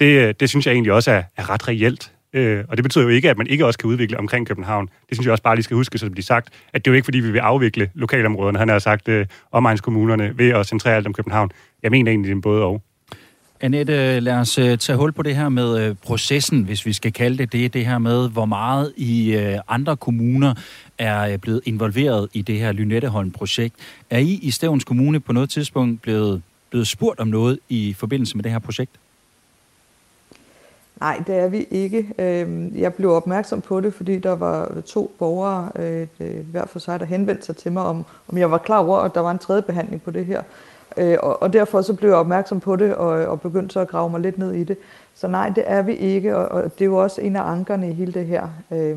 [0.00, 2.12] det, øh, det synes jeg egentlig også er, er ret reelt.
[2.32, 4.86] Øh, og det betyder jo ikke, at man ikke også kan udvikle omkring København.
[4.86, 6.94] Det synes jeg også bare lige skal huske, som bliver sagt, at det er jo
[6.94, 11.06] ikke, fordi vi vil afvikle lokalområderne, han har sagt, øh, omegnskommunerne ved at centrere alt
[11.06, 11.50] om København.
[11.82, 12.82] Jeg mener egentlig, det er både og.
[13.60, 17.12] Annette, lad os øh, tage hul på det her med øh, processen, hvis vi skal
[17.12, 17.74] kalde det det.
[17.74, 20.54] Det her med, hvor meget i øh, andre kommuner
[20.98, 23.74] er blevet involveret i det her Lynetteholm-projekt.
[24.10, 28.36] Er I i Stævns Kommune på noget tidspunkt blevet, blevet spurgt om noget i forbindelse
[28.36, 28.90] med det her projekt?
[31.00, 32.08] Nej, det er vi ikke.
[32.18, 35.70] Øhm, jeg blev opmærksom på det, fordi der var to borgere,
[36.42, 39.14] hver for sig, der henvendte sig til mig, om, om jeg var klar over, at
[39.14, 40.42] der var en tredje behandling på det her.
[40.96, 43.88] Øh, og, og derfor så blev jeg opmærksom på det, og, og begyndte så at
[43.88, 44.76] grave mig lidt ned i det.
[45.14, 47.90] Så nej, det er vi ikke, og, og det er jo også en af ankerne
[47.90, 48.48] i hele det her.
[48.70, 48.96] Øh,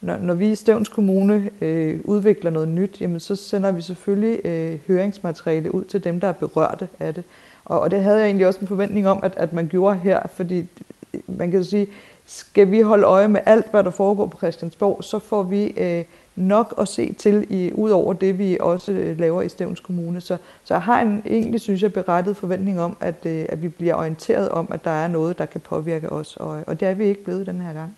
[0.00, 4.46] når, når vi i Stævns Kommune øh, udvikler noget nyt, jamen, så sender vi selvfølgelig
[4.46, 7.24] øh, høringsmateriale ud til dem, der er berørte af det.
[7.64, 10.20] Og, og det havde jeg egentlig også en forventning om, at, at man gjorde her,
[10.34, 10.68] fordi
[11.14, 11.86] øh, man kan sige,
[12.26, 16.04] skal vi holde øje med alt, hvad der foregår på Christiansborg, så får vi øh,
[16.36, 20.20] nok at se til, i, ud over det, vi også øh, laver i Stævns Kommune.
[20.20, 23.68] Så, så jeg har en egentlig, synes jeg, berettet forventning om, at, øh, at vi
[23.68, 26.94] bliver orienteret om, at der er noget, der kan påvirke os, og, og det er
[26.94, 27.96] vi ikke blevet den her gang.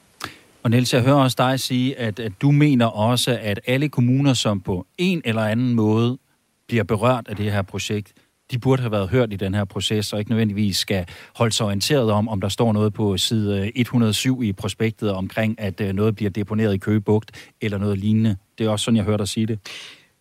[0.63, 4.35] Og Niels, jeg hører også dig sige, at, at du mener også, at alle kommuner,
[4.35, 6.19] som på en eller anden måde
[6.67, 8.13] bliver berørt af det her projekt,
[8.55, 11.67] de burde have været hørt i den her proces, og ikke nødvendigvis skal holde sig
[11.67, 15.93] orienteret om, om der står noget på side øh, 107 i prospektet omkring, at øh,
[15.93, 18.37] noget bliver deponeret i Køgebugt, eller noget lignende.
[18.59, 19.59] Det er også sådan, jeg hørte dig sige det.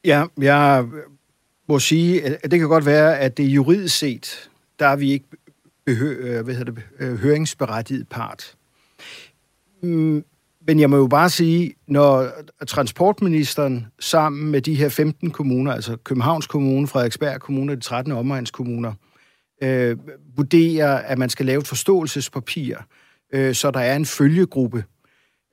[0.06, 0.86] Ja, jeg
[1.67, 5.26] må sige, at det kan godt være, at det juridisk set, der er vi ikke
[5.86, 8.56] behø- øh, hvad hedder det, høringsberettiget part.
[9.82, 10.26] Mm,
[10.67, 12.28] men jeg må jo bare sige, når
[12.67, 18.12] transportministeren sammen med de her 15 kommuner, altså Københavns Kommune, Frederiksberg Kommune og de 13
[18.12, 18.93] omegnskommuner,
[19.63, 19.97] øh,
[20.38, 22.78] vurderer, at man skal lave et forståelsespapir,
[23.34, 24.84] øh, så der er en følgegruppe,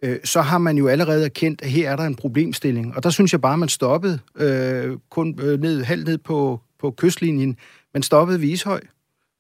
[0.05, 2.97] øh, så har man jo allerede erkendt, at her er der en problemstilling.
[2.97, 6.91] Og der synes jeg bare, man stoppede øh, kun øh, ned, halvt ned på, på
[6.91, 7.57] kystlinjen.
[7.95, 8.81] Man stoppede Vishøj.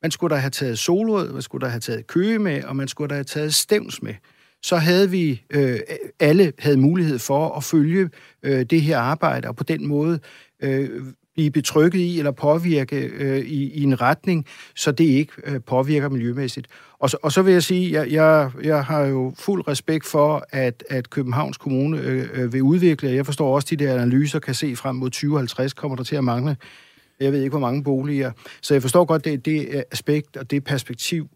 [0.03, 2.89] Man skulle da have taget Solrød, man skulle da have taget Køge med, og man
[2.89, 4.15] skulle da have taget Stævns med
[4.63, 5.79] så havde vi øh,
[6.21, 8.11] alle havde mulighed for at følge
[8.43, 10.21] øh, det her arbejde, og på den måde
[10.63, 10.91] øh,
[11.35, 14.47] blive betrykket i eller påvirke øh, i, i en retning,
[14.77, 16.67] så det ikke øh, påvirker miljømæssigt.
[16.99, 20.47] Og så, og så vil jeg sige, jeg, jeg, jeg har jo fuld respekt for,
[20.51, 23.11] at, at Københavns Kommune øh, øh vil udvikle.
[23.11, 26.17] Jeg forstår også, at de der analyser kan se frem mod 2050 kommer der til
[26.17, 26.57] at mangle.
[27.21, 28.33] Jeg ved ikke, hvor mange boliger.
[28.61, 31.29] Så jeg forstår godt det, det aspekt og det perspektiv.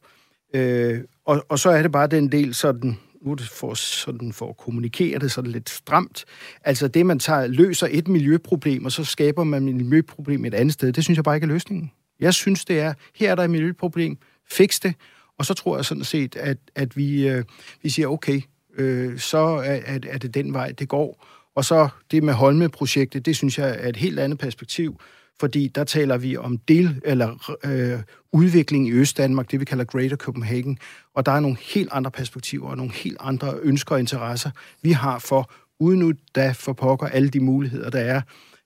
[0.55, 4.33] Øh, og, og så er det bare den del sådan nu er det for, sådan
[4.33, 6.25] for at kommunikere det sådan lidt stramt.
[6.65, 10.73] Altså det, man tager, løser et miljøproblem, og så skaber man et miljøproblem et andet
[10.75, 11.93] sted, det synes jeg bare ikke er løsningen.
[12.21, 14.17] Jeg synes, det er, her er der et miljøproblem,
[14.51, 14.95] fix det,
[15.39, 17.45] og så tror jeg sådan set, at, at vi, øh,
[17.83, 18.41] vi siger, okay,
[18.77, 21.27] øh, så er, er, er det den vej, det går.
[21.55, 25.01] Og så det med Holme-projektet, det synes jeg er et helt andet perspektiv,
[25.41, 30.17] fordi der taler vi om del eller øh, udvikling i Øst-Danmark, det vi kalder Greater
[30.17, 30.79] Copenhagen,
[31.15, 34.51] og der er nogle helt andre perspektiver og nogle helt andre ønsker og interesser,
[34.83, 38.21] vi har for, uden da for pokker alle de muligheder, der er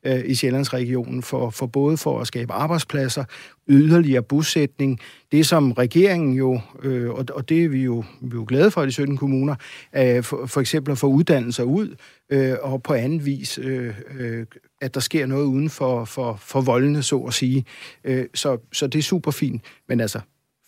[0.07, 3.25] øh, i Sjællandsregionen for, for både for at skabe arbejdspladser,
[3.69, 5.01] yderligere bosætning.
[5.33, 8.71] Det som regeringen jo, øh, og, og det er vi jo, vi er jo glade
[8.71, 9.55] for i de 17 kommuner,
[9.97, 11.95] øh, for, for eksempel at få uddannelser ud,
[12.31, 14.47] øh, og på anden vis, øh, øh,
[14.81, 17.65] at der sker noget uden for, for, for voldene, så at sige.
[18.05, 19.63] Øh, så, så det er super fint.
[19.89, 20.21] Men altså,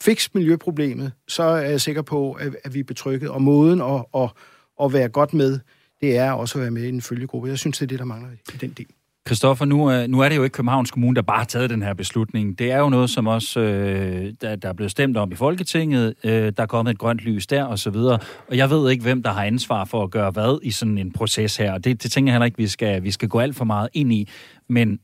[0.03, 3.31] fix miljøproblemet, så er jeg sikker på, at, at vi er betrykket.
[3.31, 4.31] Og måden at, at,
[4.83, 5.59] at være godt med,
[6.01, 7.49] det er også at være med i en følgegruppe.
[7.49, 8.87] Jeg synes, det er det, der mangler i den del.
[9.27, 11.95] Christoffer, nu, nu er det jo ikke Københavns Kommune, der bare har taget den her
[11.95, 12.59] beslutning.
[12.59, 16.15] Det er jo noget, som også øh, der, der er blevet stemt om i Folketinget.
[16.25, 18.19] Øh, der er kommet et grønt lys der, og så videre.
[18.49, 21.13] Og jeg ved ikke, hvem der har ansvar for at gøre hvad i sådan en
[21.13, 21.73] proces her.
[21.73, 23.89] Og det, det tænker jeg heller ikke, vi skal, vi skal gå alt for meget
[23.93, 24.29] ind i.
[24.69, 24.99] Men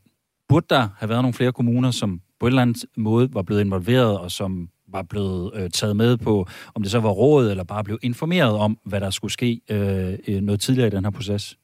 [0.48, 3.60] burde der have været nogle flere kommuner, som på en eller anden måde var blevet
[3.60, 7.64] involveret, og som var blevet øh, taget med på, om det så var råd, eller
[7.64, 11.10] bare blev informeret om, hvad der skulle ske øh, øh, noget tidligere i den her
[11.10, 11.58] proces?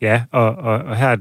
[0.00, 1.16] Ja, og, og, og her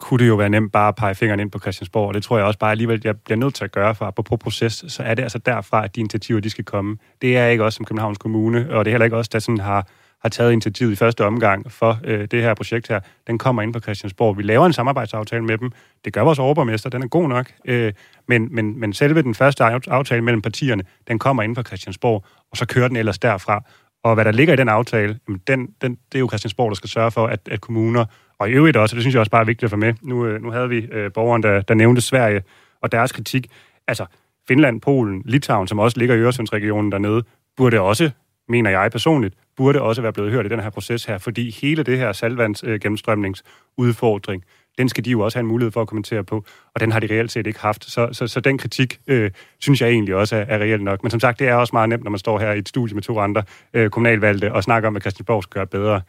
[0.00, 2.36] kunne det jo være nemt bare at pege fingeren ind på Christiansborg, og det tror
[2.36, 5.14] jeg også bare alligevel, jeg bliver nødt til at gøre, for på proces, så er
[5.14, 6.96] det altså derfra, at de initiativer, de skal komme.
[7.22, 9.60] Det er ikke også som Københavns Kommune, og det er heller ikke også, der sådan
[9.60, 9.88] har,
[10.22, 13.00] har taget initiativet i første omgang for øh, det her projekt her.
[13.26, 14.38] Den kommer ind på Christiansborg.
[14.38, 15.70] Vi laver en samarbejdsaftale med dem.
[16.04, 17.52] Det gør vores overborgmester, den er god nok.
[17.64, 17.92] Øh,
[18.28, 22.56] men, men, men selve den første aftale mellem partierne, den kommer ind på Christiansborg, og
[22.56, 23.64] så kører den ellers derfra.
[24.04, 26.90] Og hvad der ligger i den aftale, den, den, det er jo Christiansborg, der skal
[26.90, 28.04] sørge for, at, at kommuner
[28.44, 29.94] og i øvrigt også, og det synes jeg også bare er vigtigt at få med,
[30.02, 32.42] nu, øh, nu havde vi øh, borgeren, der, der nævnte Sverige
[32.82, 33.46] og deres kritik.
[33.88, 34.06] Altså,
[34.48, 37.22] Finland, Polen, Litauen, som også ligger i Øresundsregionen dernede,
[37.56, 38.10] burde også,
[38.48, 41.82] mener jeg personligt, burde også være blevet hørt i den her proces her, fordi hele
[41.82, 46.24] det her saltvandsgennemstrømningsudfordring, øh, den skal de jo også have en mulighed for at kommentere
[46.24, 47.84] på, og den har de reelt set ikke haft.
[47.84, 49.30] Så, så, så den kritik, øh,
[49.60, 51.02] synes jeg egentlig også er, er reelt nok.
[51.02, 52.94] Men som sagt, det er også meget nemt, når man står her i et studie
[52.94, 53.42] med to andre
[53.74, 56.00] øh, kommunalvalgte og snakker om, at Christiansborg skal gøre bedre.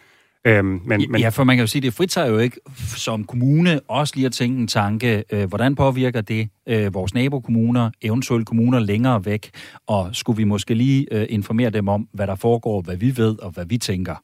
[0.46, 1.22] Øhm, men, men...
[1.22, 2.60] Ja, for man kan jo sige, det fritager jo ikke
[2.98, 7.90] som kommune også lige at tænke en tanke, øh, hvordan påvirker det øh, vores nabokommuner,
[8.02, 9.50] eventuelle kommuner længere væk,
[9.88, 13.40] og skulle vi måske lige øh, informere dem om, hvad der foregår, hvad vi ved
[13.42, 14.16] og hvad vi tænker?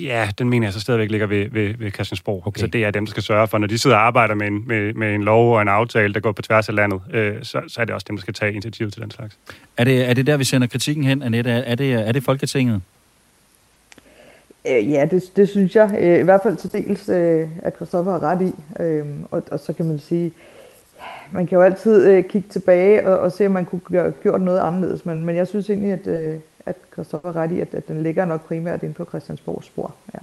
[0.00, 2.46] Ja, den mener jeg så stadigvæk ligger ved, ved, ved Christiansborg.
[2.46, 2.60] Okay.
[2.60, 4.64] Så det er dem, der skal sørge for, når de sidder og arbejder med en,
[4.66, 7.60] med, med en lov og en aftale, der går på tværs af landet, øh, så,
[7.68, 9.38] så er det også dem, der skal tage initiativ til den slags.
[9.76, 11.50] Er det, er det der, vi sender kritikken hen, Annette?
[11.50, 12.82] Er det, er det Folketinget?
[14.70, 15.96] Øh, ja, det, det synes jeg.
[15.98, 18.82] Øh, I hvert fald til dels, øh, at Christoffer har ret i.
[18.82, 20.32] Øh, og, og så kan man sige,
[21.32, 24.40] man kan jo altid øh, kigge tilbage og, og se, om man kunne gøre gjort
[24.40, 25.06] noget anderledes.
[25.06, 26.34] Men, men jeg synes egentlig, at, øh,
[26.66, 29.94] at Christoffer har ret i, at, at den ligger nok primært ind på Christiansborgs spor.
[30.14, 30.18] Ja.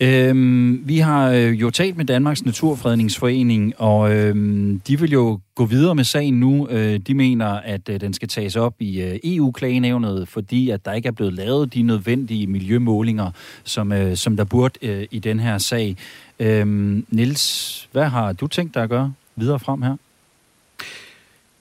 [0.00, 5.64] Øhm, vi har øh, jo talt med Danmarks Naturfredningsforening, og øhm, de vil jo gå
[5.64, 6.68] videre med sagen nu.
[6.68, 10.92] Øh, de mener, at øh, den skal tages op i øh, EU-klagenævnet, fordi at der
[10.92, 13.30] ikke er blevet lavet de nødvendige miljømålinger,
[13.64, 15.96] som, øh, som der burde øh, i den her sag.
[16.38, 19.96] Øhm, Nils, hvad har du tænkt dig at gøre videre frem her?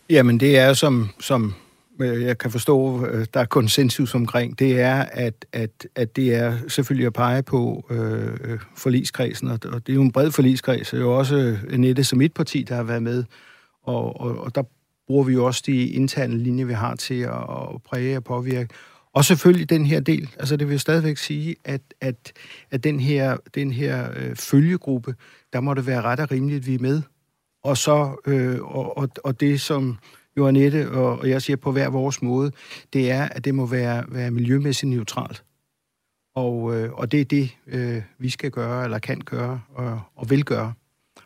[0.10, 1.54] Jamen, det er som, som
[2.01, 6.36] Øh, jeg kan forstå, øh, der er konsensus omkring, det er, at, at, at det
[6.36, 10.89] er selvfølgelig at pege på øh, øh forligskredsen, og det er jo en bred forligskreds,
[10.89, 13.23] det er jo også Nette som et parti, der har været med,
[13.84, 14.63] og, og, og der
[15.08, 18.69] bruger vi jo også de interne linjer, vi har til at, at præge og påvirke.
[19.13, 22.34] Og selvfølgelig den her del, altså det vil stadigvæk sige, at, at,
[22.71, 25.15] at den her, den her øh, følgegruppe,
[25.53, 27.01] der må det være ret og rimeligt, at vi er med.
[27.63, 29.97] Og så, øh, og, og, og det som
[30.38, 32.52] jo Annette og, og jeg siger på hver vores måde,
[32.93, 35.43] det er, at det må være, være miljømæssigt neutralt.
[36.36, 40.30] Og, øh, og det er det, øh, vi skal gøre, eller kan gøre, og, og
[40.30, 40.74] vil gøre.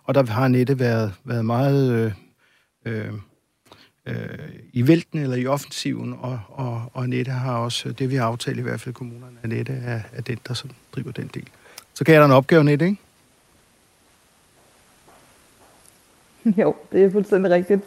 [0.04, 2.12] Og der har Annette været, været meget øh,
[2.86, 3.14] øh,
[4.06, 8.26] øh, i vælten eller i offensiven, og, og, og Annette har også, det vi har
[8.26, 11.48] aftalt i hvert fald kommunerne, Annette er, er den, der som driver den del.
[11.94, 12.98] Så kan jeg da en opgave, Annette, ikke?
[16.62, 17.82] Jo, det er fuldstændig rigtigt.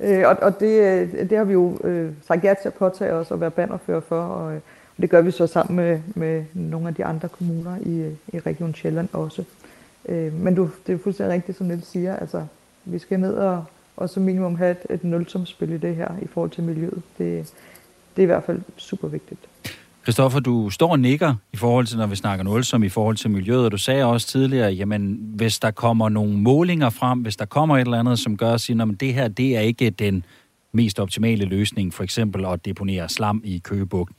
[0.00, 3.12] Øh, og og det, øh, det har vi jo øh, sagt ja til at påtage
[3.12, 4.60] os at være bannerfører for, og, øh,
[4.96, 8.12] og det gør vi så sammen med, med nogle af de andre kommuner i, øh,
[8.32, 9.44] i Region Sjælland også.
[10.08, 12.46] Øh, men du, det er fuldstændig rigtigt, som Niels siger, altså
[12.84, 13.64] vi skal ned og,
[13.96, 17.02] og som minimum have et, et nulsumspil i det her i forhold til miljøet.
[17.18, 17.52] Det,
[18.16, 19.40] det er i hvert fald super vigtigt.
[20.06, 23.30] Christoffer, du står og nikker i forhold til, når vi snakker nulsum i forhold til
[23.30, 27.44] miljøet, og du sagde også tidligere, jamen hvis der kommer nogle målinger frem, hvis der
[27.44, 30.24] kommer et eller andet, som gør at sige, at det her, det er ikke den
[30.72, 34.12] mest optimale løsning, for eksempel at deponere slam i Køgebugt,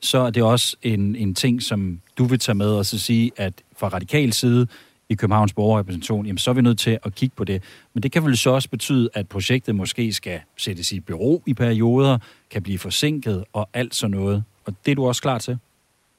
[0.00, 3.30] så er det også en, en ting, som du vil tage med og så sige,
[3.36, 4.66] at fra radikal side
[5.08, 7.62] i Københavns borgerrepræsentation, jamen så er vi nødt til at kigge på det.
[7.94, 11.54] Men det kan vel så også betyde, at projektet måske skal sættes i bureau i
[11.54, 12.18] perioder,
[12.50, 14.44] kan blive forsinket og alt sådan noget.
[14.66, 15.58] Og det er du også klar til?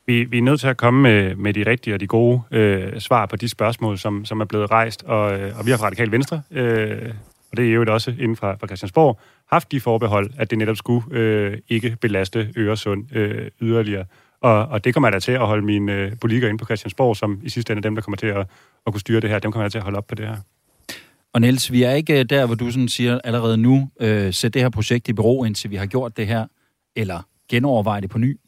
[0.07, 2.99] Vi, vi er nødt til at komme med, med de rigtige og de gode øh,
[2.99, 5.03] svar på de spørgsmål, som, som er blevet rejst.
[5.03, 7.13] Og, øh, og vi har fra Radikal Venstre, øh,
[7.51, 9.19] og det er jo også inden fra, fra Christiansborg,
[9.51, 14.05] haft de forbehold, at det netop skulle øh, ikke belaste Øresund øh, yderligere.
[14.41, 17.17] Og, og det kommer jeg da til at holde mine øh, politikere inde på Christiansborg,
[17.17, 18.47] som i sidste ende er dem, der kommer til at,
[18.87, 19.39] at kunne styre det her.
[19.39, 20.37] Dem kommer jeg til at holde op på det her.
[21.33, 24.61] Og Niels, vi er ikke der, hvor du sådan siger allerede nu, øh, sæt det
[24.61, 26.47] her projekt i bero, indtil vi har gjort det her,
[26.95, 28.39] eller genoverveje det på ny?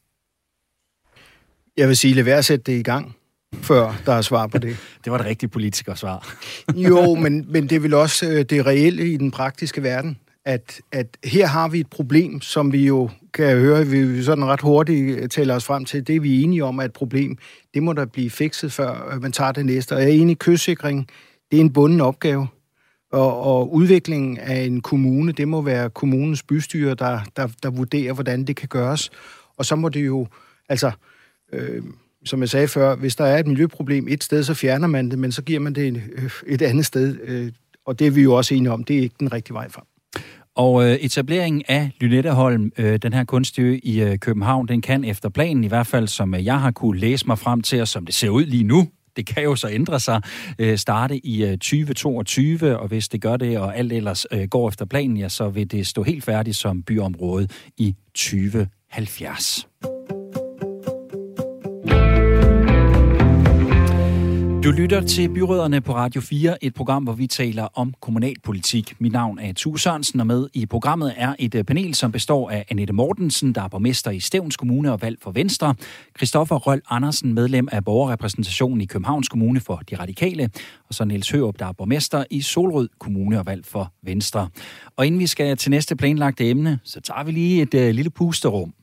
[1.78, 3.16] Jeg vil sige, lad være at sætte det i gang,
[3.56, 4.78] før der er svar på det.
[5.04, 6.36] det var et rigtigt politikersvar.
[6.90, 11.18] jo, men, men det vil også øh, det reelle i den praktiske verden, at, at
[11.24, 15.56] her har vi et problem, som vi jo kan høre, vi sådan ret hurtigt taler
[15.56, 17.38] os frem til, det vi er enige om er et problem.
[17.74, 19.96] Det må der blive fikset, før man tager det næste.
[19.96, 21.08] Og jeg er enig, kystsikring,
[21.52, 22.48] det er en bunden opgave.
[23.12, 28.14] Og, og udviklingen af en kommune, det må være kommunens bystyre, der, der, der vurderer,
[28.14, 29.10] hvordan det kan gøres.
[29.58, 30.28] Og så må det jo,
[30.70, 30.92] altså,
[31.54, 31.84] øh,
[32.26, 35.20] som jeg sagde før, hvis der er et miljøproblem et sted, så fjerner man det,
[35.20, 37.18] men så giver man det et, øh, et andet sted.
[37.24, 37.52] Øh,
[37.86, 39.86] og det er vi jo også enige om, det er ikke den rigtige vej frem.
[40.56, 45.30] Og øh, etableringen af Lynetteholm, øh, den her kunstø i øh, København, den kan efter
[45.30, 48.06] planen, i hvert fald som øh, jeg har kunne læse mig frem til, og som
[48.06, 48.88] det ser ud lige nu,
[49.18, 50.22] det kan jo så ændre sig,
[50.60, 54.70] øh, starte i øh, 2022, og hvis det gør det, og alt ellers øh, går
[54.70, 59.68] efter planen, ja, så vil det stå helt færdigt som byområde i 2070.
[64.68, 68.96] Du lytter til Byråderne på Radio 4, et program, hvor vi taler om kommunalpolitik.
[69.00, 72.50] Mit navn er Tue Sørensen, og med i programmet er et øh, panel, som består
[72.50, 75.76] af Annette Mortensen, der er borgmester i Stævns Kommune og valg for Venstre,
[76.18, 80.50] Christoffer Røl Andersen, medlem af borgerrepræsentationen i Københavns Kommune for De Radikale,
[80.90, 84.50] og så Niels Hørup, der er borgmester i Solrød Kommune og valg for Venstre.
[84.96, 88.10] Og inden vi skal til næste planlagte emne, så tager vi lige et uh, lille
[88.10, 88.74] pusterum.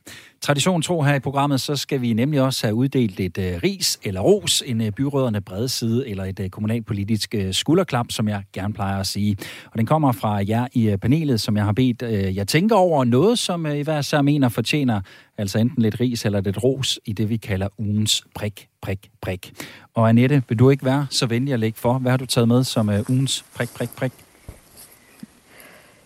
[0.41, 3.99] Tradition tro her i programmet, så skal vi nemlig også have uddelt et uh, ris
[4.03, 8.43] eller ros, en uh, byrødderne brede side eller et uh, kommunalpolitisk uh, skulderklap, som jeg
[8.53, 9.37] gerne plejer at sige.
[9.65, 12.75] Og den kommer fra jer i uh, panelet, som jeg har bedt uh, jeg tænker
[12.75, 15.01] over noget, som uh, I hver sær mener fortjener
[15.37, 19.53] altså enten lidt ris eller lidt ros i det, vi kalder ugens prik, prik, prik.
[19.93, 21.93] Og Annette, vil du ikke være så venlig at lægge for?
[21.93, 24.11] Hvad har du taget med som uh, ugens prik, prik, prik?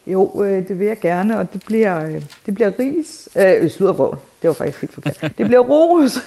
[0.07, 3.29] Jo, øh, det vil jeg gerne, og det bliver, øh, det bliver ris.
[3.35, 4.13] Øh, sluderbrød.
[4.41, 5.21] Det var faktisk helt forkert.
[5.37, 6.17] Det bliver ros.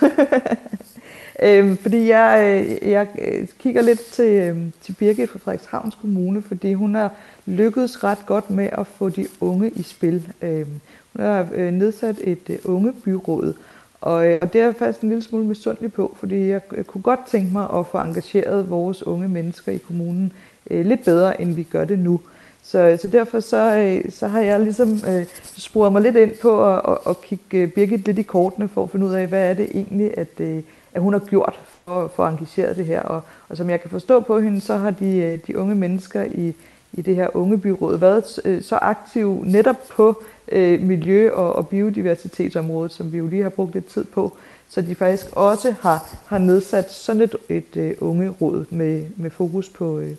[1.47, 6.43] øh, fordi jeg, øh, jeg øh, kigger lidt til, øh, til Birgit fra Frederikshavns Kommune,
[6.43, 7.11] fordi hun har
[7.47, 10.29] lykkedes ret godt med at få de unge i spil.
[10.43, 10.67] Øh,
[11.13, 13.55] hun har øh, nedsat et øh, ungebyråd,
[14.03, 16.87] og, øh, og det er jeg faktisk en lille smule misundelig på, fordi jeg, jeg
[16.87, 20.33] kunne godt tænke mig at få engageret vores unge mennesker i kommunen
[20.71, 22.21] øh, lidt bedre, end vi gør det nu.
[22.63, 26.75] Så, så derfor så, øh, så har jeg ligesom øh, sporet mig lidt ind på
[26.75, 29.51] at, at, at kigge øh, Birgit lidt i kortene for at finde ud af, hvad
[29.51, 30.63] er det egentlig, at, øh,
[30.95, 33.01] at hun har gjort for, for at engagere det her.
[33.01, 36.23] Og, og som jeg kan forstå på hende, så har de, øh, de unge mennesker
[36.23, 36.55] i,
[36.93, 42.93] i det her ungebyråd været øh, så aktiv netop på øh, miljø- og, og biodiversitetsområdet,
[42.93, 44.37] som vi jo lige har brugt lidt tid på,
[44.69, 49.31] så de faktisk også har, har nedsat sådan et, et øh, uh, ungeråd med, med
[49.31, 50.15] fokus på, øh,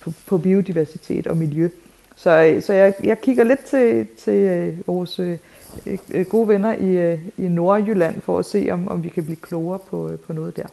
[0.00, 1.68] på, på biodiversitet og miljø.
[2.16, 5.20] Så, så jeg, jeg kigger lidt til, til uh, vores
[6.28, 10.10] gode venner i, i Nordjylland for at se, om, om vi kan blive klogere på,
[10.26, 10.66] på noget der.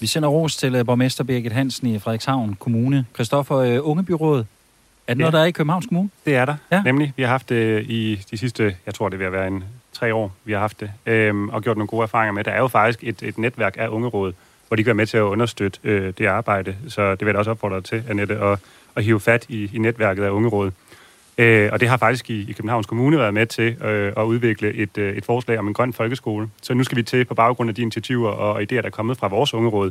[0.00, 3.06] Vi sender ros til borgmester Birgit Hansen i Frederikshavn Kommune.
[3.14, 4.46] Christoffer, Ungebyrådet,
[5.12, 6.10] er det noget, der er i Københavns Kommune?
[6.24, 6.82] Det er der, ja.
[6.82, 7.12] nemlig.
[7.16, 10.32] Vi har haft det i de sidste, jeg tror det vil være en tre år,
[10.44, 12.44] vi har haft det, øhm, og gjort nogle gode erfaringer med.
[12.44, 14.32] Der er jo faktisk et, et netværk af ungeråd,
[14.68, 16.76] hvor de kan være med til at understøtte øh, det arbejde.
[16.88, 18.58] Så det vil jeg også opfordre til, Annette, at,
[18.96, 20.70] at hive fat i, i netværket af ungeråd.
[21.38, 24.74] Øh, og det har faktisk i, i Københavns Kommune været med til øh, at udvikle
[24.74, 26.48] et, øh, et forslag om en grøn folkeskole.
[26.62, 29.18] Så nu skal vi til på baggrund af de initiativer og idéer, der er kommet
[29.18, 29.90] fra vores ungeråd,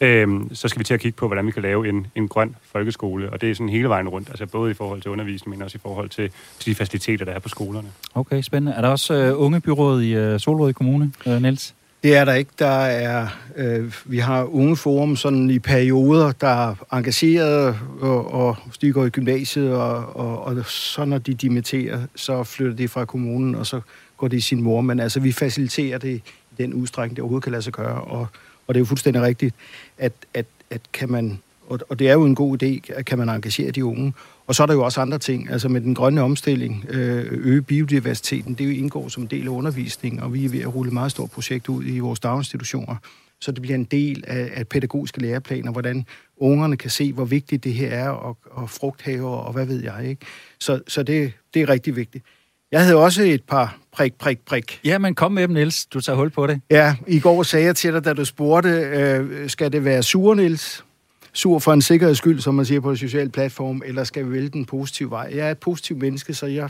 [0.00, 2.56] øhm, så skal vi til at kigge på, hvordan vi kan lave en, en grøn
[2.72, 3.30] folkeskole.
[3.30, 5.78] Og det er sådan hele vejen rundt, altså både i forhold til undervisning, men også
[5.78, 7.88] i forhold til, til de faciliteter, der er på skolerne.
[8.14, 8.72] Okay, spændende.
[8.72, 11.74] Er der også øh, ungebyrådet i øh, Solrød Kommune, øh, Niels?
[12.02, 12.50] Det er der ikke.
[12.58, 18.56] Der er, øh, vi har unge forum sådan i perioder, der er engageret, og, og
[18.80, 23.04] de går i gymnasiet, og, og, og så når de dimitterer, så flytter de fra
[23.04, 23.80] kommunen, og så
[24.16, 24.80] går de i sin mor.
[24.80, 26.22] Men altså, vi faciliterer det i
[26.58, 28.26] den udstrækning, det overhovedet kan lade sig gøre, og
[28.70, 29.54] og det er jo fuldstændig rigtigt,
[30.00, 33.18] at, at, at kan man, og, og det er jo en god idé, at kan
[33.18, 34.12] man engagere de unge.
[34.46, 37.62] Og så er der jo også andre ting, altså med den grønne omstilling, øh, øge
[37.62, 40.88] biodiversiteten, det jo indgår som en del af undervisningen, og vi er ved at rulle
[40.88, 42.96] et meget stort projekt ud i vores daginstitutioner,
[43.40, 47.64] så det bliver en del af, af pædagogiske læreplaner, hvordan ungerne kan se, hvor vigtigt
[47.64, 50.26] det her er, og, og frugthaver, og hvad ved jeg, ikke?
[50.60, 52.24] Så, så det, det er rigtig vigtigt.
[52.72, 54.80] Jeg havde også et par prik, prik, prik.
[54.84, 55.86] Ja, men kom med dem, Niels.
[55.86, 56.60] Du tager hul på det.
[56.70, 60.34] Ja, i går sagde jeg til dig, da du spurgte, øh, skal det være sur,
[60.34, 60.84] Niels?
[61.32, 64.32] Sur for en sikkerheds skyld, som man siger på en social platform, eller skal vi
[64.32, 65.32] vælge den positive vej?
[65.34, 66.68] Jeg er et positivt menneske, så jeg,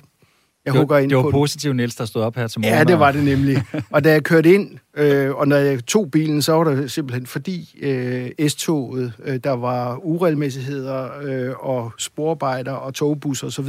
[0.65, 2.75] jeg hugger ind det var på positivt, Niels, der stod op her til morgen.
[2.75, 3.63] Ja, det var det nemlig.
[3.95, 7.27] og da jeg kørte ind, øh, og når jeg tog bilen, så var det simpelthen
[7.27, 13.69] fordi øh, S-toget, øh, der var uregelmæssigheder øh, og sporarbejder og togbusser osv.,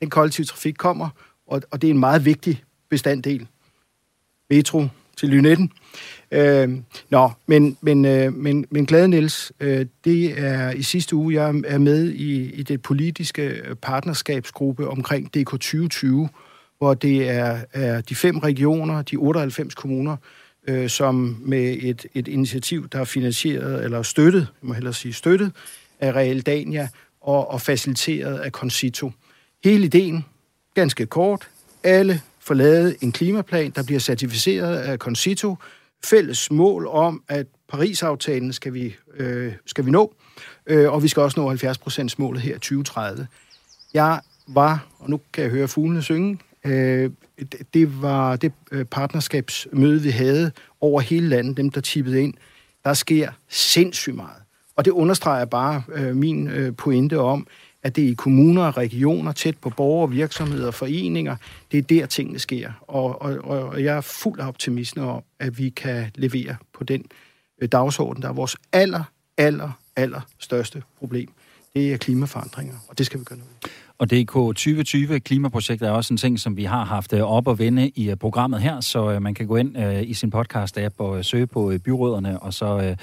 [0.00, 1.08] den kollektive trafik kommer,
[1.52, 3.46] og, og det er en meget vigtig bestanddel.
[4.50, 4.86] Metro
[5.16, 5.72] til Lynetten.
[6.32, 6.70] Øh,
[7.10, 11.62] nå, men, men, øh, men, men Glade Niels, øh, det er i sidste uge, jeg
[11.66, 16.28] er med i, i det politiske partnerskabsgruppe omkring DK 2020,
[16.78, 20.16] hvor det er, er de fem regioner, de 98 kommuner,
[20.68, 25.12] øh, som med et, et initiativ, der er finansieret, eller støttet, jeg må hellere sige
[25.12, 25.52] støttet,
[26.00, 26.88] af Real Dania,
[27.20, 29.12] og, og faciliteret af Concito.
[29.64, 30.24] Hele ideen,
[30.74, 31.48] ganske kort,
[31.82, 35.56] alle får lavet en klimaplan, der bliver certificeret af Concito,
[36.04, 40.14] fælles mål om, at Paris-aftalen skal vi, øh, skal vi nå,
[40.66, 43.26] øh, og vi skal også nå 70% målet her i 2030.
[43.94, 47.10] Jeg var, og nu kan jeg høre fuglene synge, øh,
[47.74, 52.34] det var det øh, partnerskabsmøde, vi havde over hele landet, dem der tippede ind.
[52.84, 54.42] Der sker sindssygt meget.
[54.76, 57.46] Og det understreger bare øh, min øh, pointe om,
[57.82, 61.36] at det er i kommuner og regioner, tæt på borgere, virksomheder og foreninger,
[61.72, 62.72] det er der tingene sker.
[62.80, 67.04] Og, og, og jeg er fuld af optimisme om, at vi kan levere på den
[67.62, 69.04] øh, dagsorden, der er vores aller,
[69.36, 71.28] aller, aller største problem.
[71.74, 73.52] Det er klimaforandringer, og det skal vi gøre noget
[74.02, 77.58] og DK 2020 klimaprojektet er også en ting, som vi har haft øh, op og
[77.58, 81.24] vende i øh, programmet her, så øh, man kan gå ind i sin podcast-app og
[81.24, 82.96] søge på byråderne, og så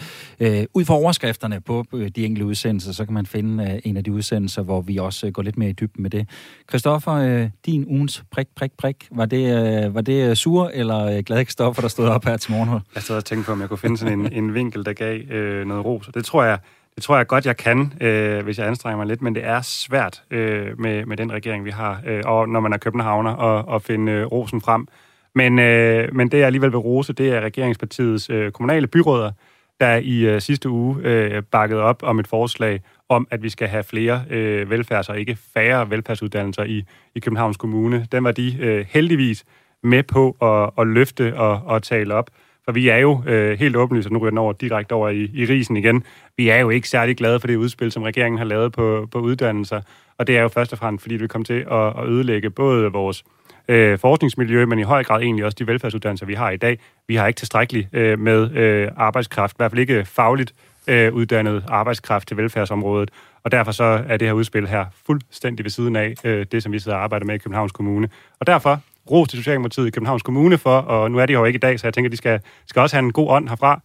[0.74, 1.86] ud fra overskrifterne på
[2.16, 5.42] de enkelte udsendelser, så kan man finde en af de udsendelser, hvor vi også går
[5.42, 6.30] lidt mere i dybden med det.
[6.70, 11.90] Christoffer, din ugens prik, prik, prik, var det, var det sur eller glad Christoffer, der
[11.90, 12.80] stod op her til morgen?
[12.96, 15.20] Jeg stod og tænkte på, om jeg kunne finde sådan en, en vinkel, der gav
[15.20, 16.60] øh, noget ros, det tror jeg
[17.00, 19.62] det tror jeg godt, jeg kan, øh, hvis jeg anstrenger mig lidt, men det er
[19.62, 23.68] svært øh, med, med den regering, vi har, øh, og når man er københavner, og,
[23.68, 24.88] og finde øh, rosen frem.
[25.36, 29.32] Men, øh, men det, jeg alligevel vil rose, det er regeringspartiets øh, kommunale byråder,
[29.80, 33.68] der i øh, sidste uge øh, bakkede op om et forslag om, at vi skal
[33.68, 36.84] have flere øh, velfærds- og ikke færre velfærdsuddannelser i,
[37.16, 38.08] i Københavns Kommune.
[38.12, 39.46] Den var de øh, heldigvis
[39.84, 42.30] med på at, at løfte og, og tale op.
[42.70, 45.32] For vi er jo øh, helt åbenlyst, og nu ryger den over direkte over i,
[45.34, 46.04] i risen igen,
[46.38, 49.20] vi er jo ikke særlig glade for det udspil, som regeringen har lavet på, på
[49.20, 49.82] uddannelser.
[50.18, 52.92] Og det er jo først og fremmest, fordi det komme til at, at ødelægge både
[52.92, 53.24] vores
[53.68, 56.80] øh, forskningsmiljø, men i høj grad egentlig også de velfærdsuddannelser, vi har i dag.
[57.08, 60.54] Vi har ikke tilstrækkeligt øh, med øh, arbejdskraft, i hvert fald ikke fagligt
[60.88, 63.12] øh, uddannet arbejdskraft til velfærdsområdet.
[63.44, 66.72] Og derfor så er det her udspil her fuldstændig ved siden af øh, det, som
[66.72, 68.10] vi sidder og arbejder med i Københavns Kommune.
[68.40, 68.82] Og derfor
[69.12, 71.80] ros til Socialdemokratiet i Københavns Kommune for, og nu er de jo ikke i dag,
[71.80, 73.82] så jeg tænker, de skal, skal også have en god ånd herfra.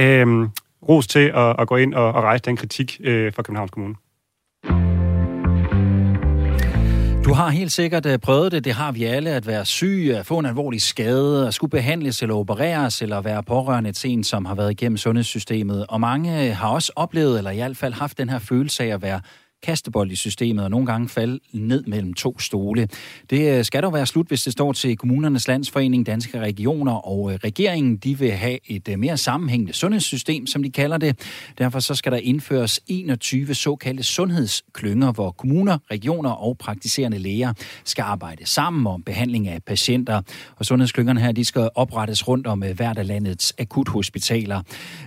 [0.00, 0.48] Øhm,
[0.88, 3.94] ros til at, at gå ind og, og rejse den kritik øh, fra Københavns Kommune.
[7.26, 10.26] Du har helt sikkert øh, prøvet det, det har vi alle, at være syg, at
[10.26, 14.44] få en alvorlig skade, at skulle behandles eller opereres, eller være pårørende til en, som
[14.44, 15.86] har været igennem sundhedssystemet.
[15.88, 18.88] Og mange øh, har også oplevet, eller i hvert fald haft den her følelse af
[18.88, 19.20] at være
[19.62, 22.88] kastebold i systemet og nogle gange falde ned mellem to stole.
[23.30, 27.32] Det øh, skal dog være slut, hvis det står til kommunernes landsforening, danske regioner og
[27.32, 27.96] øh, regeringen.
[27.96, 31.18] De vil have et øh, mere sammenhængende sundhedssystem, som de kalder det.
[31.58, 37.52] Derfor så skal der indføres 21 såkaldte sundhedsklynger, hvor kommuner, regioner og praktiserende læger
[37.84, 40.22] skal arbejde sammen om behandling af patienter.
[40.56, 44.62] Og sundhedsklyngerne her, de skal oprettes rundt om hvert af landets akuthospitaler.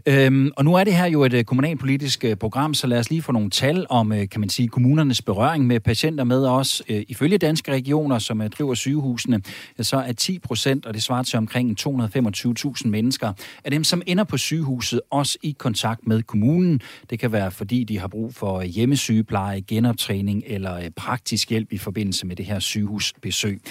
[0.06, 3.32] Øhm, og nu er det her jo et kommunalpolitisk program, så lad os lige få
[3.32, 6.82] nogle tal om, kan man sige, kommunernes berøring med patienter med os.
[6.90, 9.42] Øh, ifølge danske regioner, som øh, driver sygehusene,
[9.82, 13.34] så er 10 procent, og det svarer til omkring 225.000 mennesker,
[13.64, 16.82] af dem, som ender på sygehuset, også i kontakt med kommunen.
[17.10, 21.78] Det kan være, fordi de har brug for øh, hjemmesygepleje, genoptræning eller praktisk hjælp i
[21.78, 23.62] forbindelse med det her sygehusbesøg.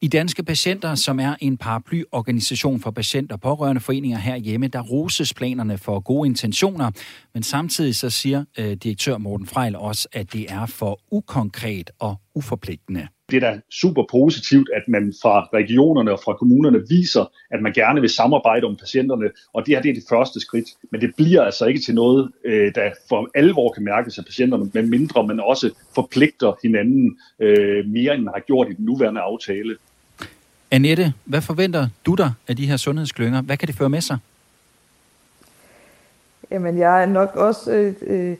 [0.00, 5.34] I Danske Patienter, som er en paraplyorganisation for patienter og pårørende foreninger herhjemme, der roses
[5.34, 6.90] planerne for gode intentioner,
[7.34, 12.16] men samtidig så siger øh, direktør Morten Frejl også, at det er for ukonkret og
[12.34, 13.08] uforpligtende.
[13.30, 17.72] Det er da super positivt, at man fra regionerne og fra kommunerne viser, at man
[17.72, 20.68] gerne vil samarbejde om patienterne, og det her det er det første skridt.
[20.92, 24.70] Men det bliver altså ikke til noget, øh, der for alvor kan mærkes af patienterne,
[24.74, 29.20] men mindre man også forpligter hinanden øh, mere, end man har gjort i den nuværende
[29.20, 29.76] aftale.
[30.70, 33.42] Annette, hvad forventer du dig af de her sundhedsklynger?
[33.42, 34.18] Hvad kan det føre med sig?
[36.50, 38.36] Jamen, jeg er nok også øh, øh,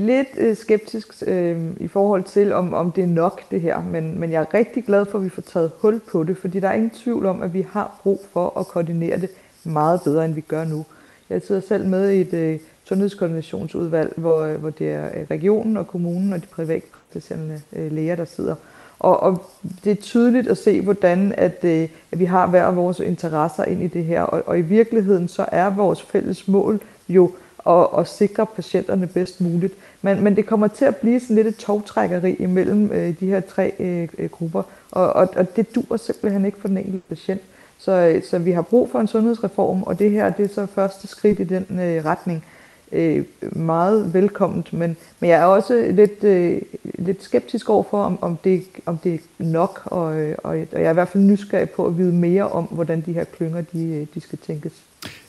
[0.00, 3.82] lidt øh, skeptisk øh, i forhold til, om, om det er nok det her.
[3.82, 6.60] Men, men jeg er rigtig glad for, at vi får taget hul på det, fordi
[6.60, 9.30] der er ingen tvivl om, at vi har brug for at koordinere det
[9.64, 10.86] meget bedre, end vi gør nu.
[11.30, 15.76] Jeg sidder selv med i et øh, sundhedskoordinationsudvalg, hvor, øh, hvor det er øh, regionen
[15.76, 18.54] og kommunen og de privatpatienterne øh, læger, der sidder.
[18.98, 19.50] Og, og
[19.84, 23.82] det er tydeligt at se, hvordan at, øh, at vi har hver vores interesser ind
[23.82, 24.22] i det her.
[24.22, 27.32] Og, og i virkeligheden så er vores fælles mål jo
[27.68, 29.74] at, at sikre patienterne bedst muligt.
[30.02, 33.40] Men, men det kommer til at blive sådan lidt et togtrækkeri imellem øh, de her
[33.40, 34.62] tre øh, øh, grupper.
[34.90, 37.40] Og, og, og det dur simpelthen ikke for den enkelte patient.
[37.78, 40.66] Så, øh, så vi har brug for en sundhedsreform, og det her det er så
[40.66, 42.44] første skridt i den øh, retning
[42.92, 46.62] øh, meget velkomment, men, men jeg er også lidt, øh,
[46.98, 50.56] lidt skeptisk over for, om, om, det, om det er nok, og, øh, og, og
[50.72, 53.60] jeg er i hvert fald nysgerrig på at vide mere om, hvordan de her klynger
[53.60, 54.72] de, øh, de skal tænkes.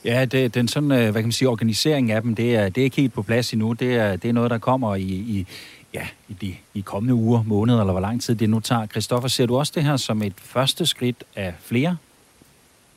[0.05, 2.81] Ja, det, den sådan, øh, hvad kan man sige, organisering af dem, det er, det
[2.81, 3.73] er ikke helt på plads endnu.
[3.73, 5.47] Det er, det er noget, der kommer i, i,
[5.93, 8.85] ja, i de i kommende uger, måneder, eller hvor lang tid det nu tager.
[8.85, 11.97] Christoffer, ser du også det her som et første skridt af flere?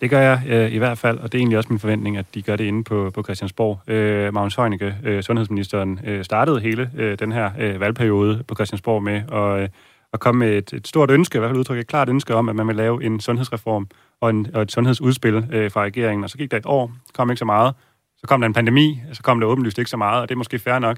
[0.03, 2.27] Det gør jeg øh, i hvert fald, og det er egentlig også min forventning, at
[2.35, 3.81] de gør det inde på, på Christiansborg.
[3.87, 9.03] Øh, Magnus Heunicke, øh, sundhedsministeren, øh, startede hele øh, den her øh, valgperiode på Christiansborg
[9.03, 9.69] med at, øh,
[10.13, 12.49] at komme med et, et stort ønske, i hvert fald udtrykke et klart ønske om,
[12.49, 13.89] at man vil lave en sundhedsreform
[14.21, 16.25] og, en, og et sundhedsudspil øh, fra regeringen.
[16.25, 17.75] Og så gik der et år, kom ikke så meget.
[18.17, 20.39] Så kom der en pandemi, så kom der åbenlyst ikke så meget, og det er
[20.39, 20.97] måske fair nok.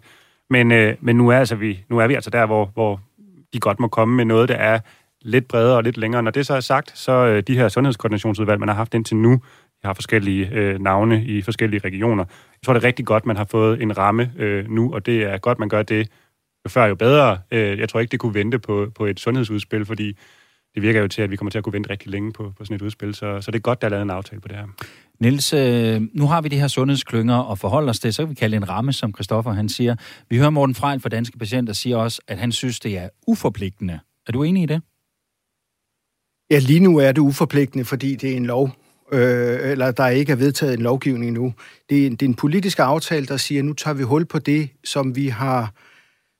[0.51, 3.01] Men, øh, men nu, er altså vi, nu er vi altså der, hvor, hvor
[3.53, 4.81] de godt må komme med noget, der er
[5.25, 6.23] lidt bredere og lidt længere.
[6.23, 9.33] Når det så er sagt, så øh, de her sundhedskoordinationsudvalg, man har haft indtil nu,
[9.83, 12.25] de har forskellige øh, navne i forskellige regioner.
[12.25, 15.23] Jeg tror, det er rigtig godt, man har fået en ramme øh, nu, og det
[15.23, 16.09] er godt, man gør det
[16.65, 17.39] jo før jo bedre.
[17.51, 20.17] Øh, jeg tror ikke, det kunne vente på, på et sundhedsudspil, fordi
[20.75, 22.65] det virker jo til, at vi kommer til at kunne vente rigtig længe på, på
[22.65, 24.57] sådan et udspil, så, så det er godt, der er lavet en aftale på det
[24.57, 24.67] her.
[25.21, 28.35] Niels, øh, nu har vi de her sundhedsklynger og forholde os til, så kan vi
[28.35, 29.97] kalde en ramme, som Christoffer han siger.
[30.31, 34.01] Vi hører Morten Frejl fra Danske Patienter siger også, at han synes, det er uforpligtende.
[34.27, 34.83] Er du enig i det?
[36.51, 38.71] Ja, lige nu er det uforpligtende, fordi det er en lov,
[39.13, 41.55] øh, eller der ikke er vedtaget en lovgivning nu.
[41.91, 44.25] Det er, en, det er en politisk aftale, der siger, at nu tager vi hul
[44.25, 45.73] på det, som vi har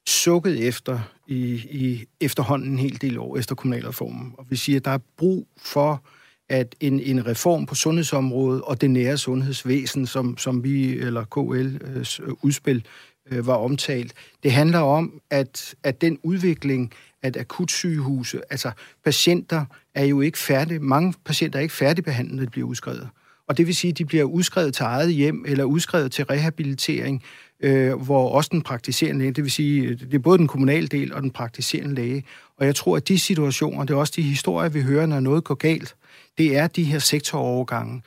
[0.07, 4.33] sukket efter i, i efterhånden en hel del år efter kommunalreformen.
[4.39, 6.03] Og vi siger, at der er brug for
[6.49, 12.23] at en, en reform på sundhedsområdet og det nære sundhedsvæsen, som, som vi, eller KL's
[12.23, 12.85] øh, udspil,
[13.31, 16.93] øh, var omtalt, det handler om, at, at den udvikling,
[17.25, 18.71] at akutsygehuse, altså
[19.05, 19.65] patienter
[19.95, 23.09] er jo ikke færdige, mange patienter er ikke færdigbehandlet, når de bliver udskrevet.
[23.49, 27.23] Og det vil sige, at de bliver udskrevet til eget hjem eller udskrevet til rehabilitering,
[27.61, 31.15] øh, hvor også den praktiserende læge, det vil sige, det er både den kommunale del
[31.15, 32.25] og den praktiserende læge.
[32.57, 35.45] Og jeg tror, at de situationer, det er også de historier, vi hører, når noget
[35.45, 35.95] går galt,
[36.39, 38.03] det er de her sektorovergange.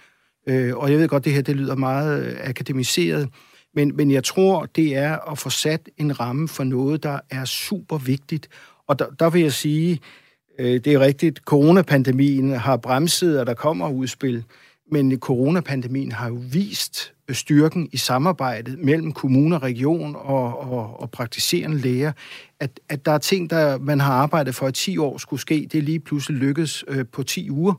[0.48, 3.30] Øh, og jeg ved godt, det her det lyder meget øh, akademiseret,
[3.74, 7.46] men, men jeg tror, det er at få sat en ramme for noget, der er
[7.46, 8.50] super vigtigt.
[8.88, 10.00] Og der, der vil jeg sige,
[10.60, 14.44] øh, det er rigtigt, coronapandemien har bremset, og der kommer udspil,
[14.92, 21.78] men coronapandemien har jo vist styrken i samarbejdet mellem kommuner, region og, og, og praktiserende
[21.78, 22.12] læger,
[22.60, 25.68] at, at der er ting, der man har arbejdet for, at 10 år skulle ske,
[25.72, 27.74] det er lige pludselig lykkedes øh, på 10 uger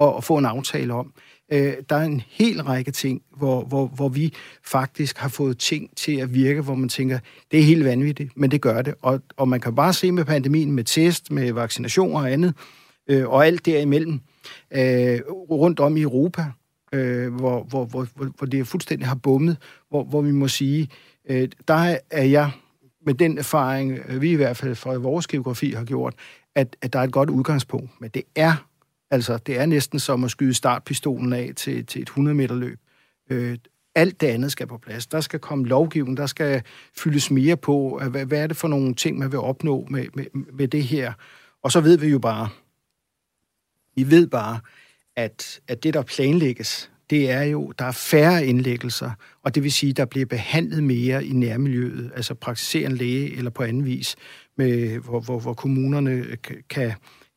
[0.00, 1.06] at, at få en aftale om.
[1.16, 4.34] Øh, Øh, der er en hel række ting, hvor, hvor, hvor vi
[4.64, 7.18] faktisk har fået ting til at virke, hvor man tænker,
[7.50, 8.94] det er helt vanvittigt, men det gør det.
[9.02, 12.54] Og, og man kan bare se med pandemien, med test, med vaccinationer og andet,
[13.08, 14.20] øh, og alt derimellem,
[14.70, 16.44] øh, rundt om i Europa,
[16.92, 19.56] øh, hvor, hvor, hvor, hvor det fuldstændig har bummet,
[19.88, 20.88] hvor, hvor vi må sige,
[21.28, 22.50] øh, der er jeg
[23.06, 26.14] med den erfaring, øh, vi i hvert fald fra vores geografi har gjort,
[26.54, 27.90] at, at der er et godt udgangspunkt.
[28.00, 28.71] Men det er
[29.12, 32.80] altså, det er næsten som at skyde startpistolen af til, til et 100 meter løb.
[33.30, 33.58] Øh,
[33.94, 35.06] alt det andet skal på plads.
[35.06, 36.62] Der skal komme lovgivning, der skal
[36.98, 40.26] fyldes mere på, hvad, hvad er det for nogle ting, man vil opnå med, med,
[40.52, 41.12] med det her.
[41.62, 42.48] Og så ved vi jo bare,
[43.96, 44.60] vi ved bare,
[45.16, 49.10] at, at det, der planlægges, det er jo, der er færre indlæggelser,
[49.42, 53.62] og det vil sige, der bliver behandlet mere i nærmiljøet, altså praktiserende læge eller på
[53.62, 54.16] anden vis,
[54.56, 56.36] med, hvor, hvor, hvor kommunerne
[56.70, 56.92] kan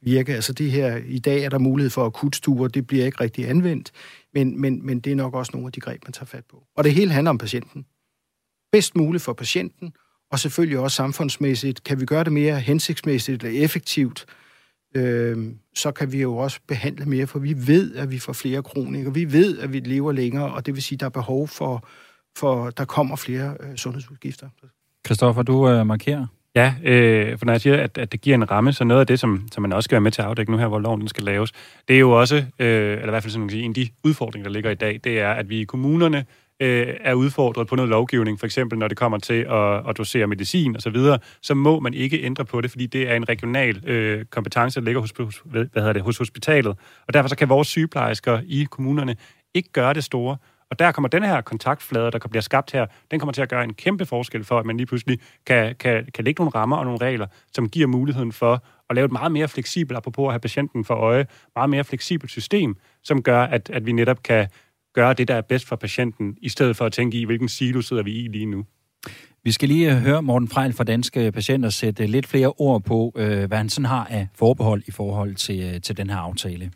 [0.06, 0.36] virke.
[0.36, 3.92] Altså det her, i dag er der mulighed for akutstuer, det bliver ikke rigtig anvendt,
[4.34, 6.64] men, men, men det er nok også nogle af de greb, man tager fat på.
[6.76, 7.86] Og det hele handler om patienten.
[8.72, 9.94] Bedst muligt for patienten,
[10.32, 11.84] og selvfølgelig også samfundsmæssigt.
[11.84, 14.26] Kan vi gøre det mere hensigtsmæssigt eller effektivt,
[14.96, 18.64] øh, så kan vi jo også behandle mere, for vi ved, at vi får flere
[18.64, 21.48] kronikere, vi ved, at vi lever længere, og det vil sige, at der er behov
[21.48, 21.88] for,
[22.38, 24.50] for der kommer flere øh, sundhedsudgifter.
[25.04, 26.28] Kristoffer, du øh, markerer.
[26.56, 29.08] Ja, øh, for når jeg siger, at, at det giver en ramme, så noget af
[29.08, 31.00] det, som, som man også skal være med til at afdække nu her, hvor loven
[31.00, 31.52] den skal laves,
[31.88, 34.54] det er jo også, øh, eller i hvert fald sådan, en af de udfordringer, der
[34.54, 36.26] ligger i dag, det er, at vi i kommunerne
[36.60, 40.28] øh, er udfordret på noget lovgivning, for eksempel når det kommer til at, at dosere
[40.28, 43.90] medicin osv., så, så må man ikke ændre på det, fordi det er en regional
[43.90, 46.78] øh, kompetence, der ligger hos, hos, hvad hedder det, hos hospitalet.
[47.08, 49.16] Og derfor så kan vores sygeplejersker i kommunerne
[49.54, 50.38] ikke gøre det store.
[50.70, 53.64] Og der kommer den her kontaktflade, der bliver skabt her, den kommer til at gøre
[53.64, 56.86] en kæmpe forskel for, at man lige pludselig kan, kan, kan lægge nogle rammer og
[56.86, 60.40] nogle regler, som giver muligheden for at lave et meget mere fleksibelt, apropos at have
[60.40, 64.48] patienten for øje, meget mere fleksibelt system, som gør, at, at vi netop kan
[64.94, 67.82] gøre det, der er bedst for patienten, i stedet for at tænke i, hvilken silo
[67.82, 68.66] sidder vi i lige nu.
[69.44, 73.14] Vi skal lige øh, høre Morten Frejl fra Danske Patienter sætte lidt flere ord på,
[73.16, 76.72] øh, hvad han sådan har af forbehold i forhold til, øh, til den her aftale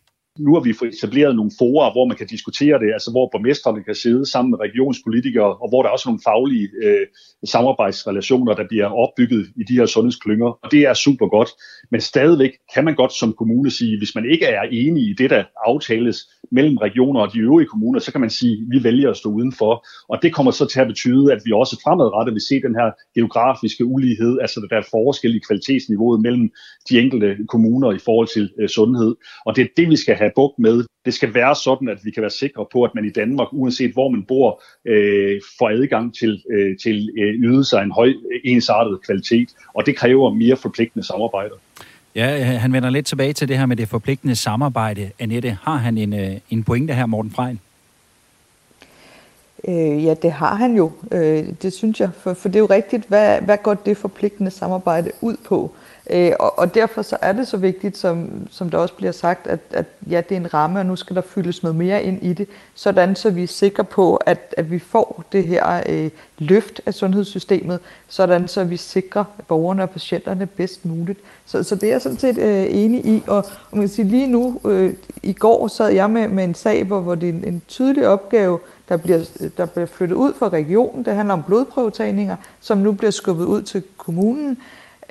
[0.46, 3.84] nu har vi fået etableret nogle forer, hvor man kan diskutere det, altså hvor borgmesterne
[3.84, 7.06] kan sidde sammen med regionspolitikere, og hvor der er også nogle faglige øh,
[7.44, 11.50] samarbejdsrelationer, der bliver opbygget i de her sundhedsklynger, og det er super godt.
[11.92, 15.30] Men stadigvæk kan man godt som kommune sige, hvis man ikke er enig i det,
[15.30, 16.18] der aftales
[16.52, 19.30] mellem regioner og de øvrige kommuner, så kan man sige, at vi vælger at stå
[19.30, 19.86] udenfor.
[20.10, 22.92] Og det kommer så til at betyde, at vi også fremadrettet vil se den her
[23.16, 26.50] geografiske ulighed, altså der er forskel i kvalitetsniveauet mellem
[26.90, 29.16] de enkelte kommuner i forhold til øh, sundhed.
[29.46, 30.86] Og det er det, vi skal have bugt med.
[31.06, 33.94] Det skal være sådan, at vi kan være sikre på, at man i Danmark, uanset
[33.94, 38.14] hvor man bor, øh, får adgang til, øh, til øh, ydelser af en høj
[38.44, 39.50] ensartet kvalitet.
[39.74, 41.54] Og det kræver mere forpligtende samarbejde.
[42.16, 45.12] Ja, han vender lidt tilbage til det her med det forpligtende samarbejde.
[45.20, 47.60] Annette, har han en, øh, en pointe her, Morten Frejl?
[49.68, 50.92] Øh, ja, det har han jo.
[51.12, 53.06] Øh, det synes jeg, for, for det er jo rigtigt.
[53.08, 55.76] Hvad, hvad går det forpligtende samarbejde ud på?
[56.10, 59.48] Øh, og, og derfor så er det så vigtigt, som, som der også bliver sagt,
[59.48, 62.24] at, at ja, det er en ramme, og nu skal der fyldes noget mere ind
[62.24, 66.10] i det, sådan så vi er sikre på, at, at vi får det her øh,
[66.38, 71.20] løft af sundhedssystemet, sådan så vi sikrer borgerne og patienterne bedst muligt.
[71.46, 73.38] Så, så det er jeg sådan set øh, enig i, og,
[73.72, 74.94] og man kan sige lige nu, øh,
[75.24, 78.08] i går sad jeg med, med en sag, hvor, hvor det er en, en tydelig
[78.08, 81.06] opgave, der bliver, der bliver flyttet ud fra regionen.
[81.06, 84.58] Det handler om blodprøvetagninger, som nu bliver skubbet ud til kommunen.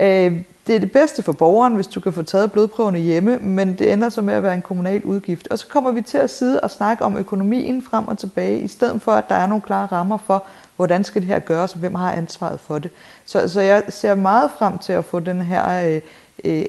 [0.00, 3.78] Øh, det er det bedste for borgeren, hvis du kan få taget blodprøverne hjemme, men
[3.78, 5.48] det ender så med at være en kommunal udgift.
[5.48, 8.68] Og så kommer vi til at sidde og snakke om økonomien frem og tilbage, i
[8.68, 10.44] stedet for at der er nogle klare rammer for,
[10.76, 12.90] hvordan skal det her gøres, og hvem har ansvaret for det.
[13.26, 16.00] Så, så jeg ser meget frem til at få den her øh,
[16.44, 16.64] øh,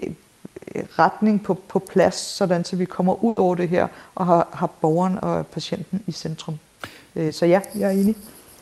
[1.00, 4.68] retning på, på plads, sådan så vi kommer ud over det her og har, har
[4.68, 6.60] borgeren og patienten i centrum.
[7.16, 8.16] Øh, så ja, jeg er enig.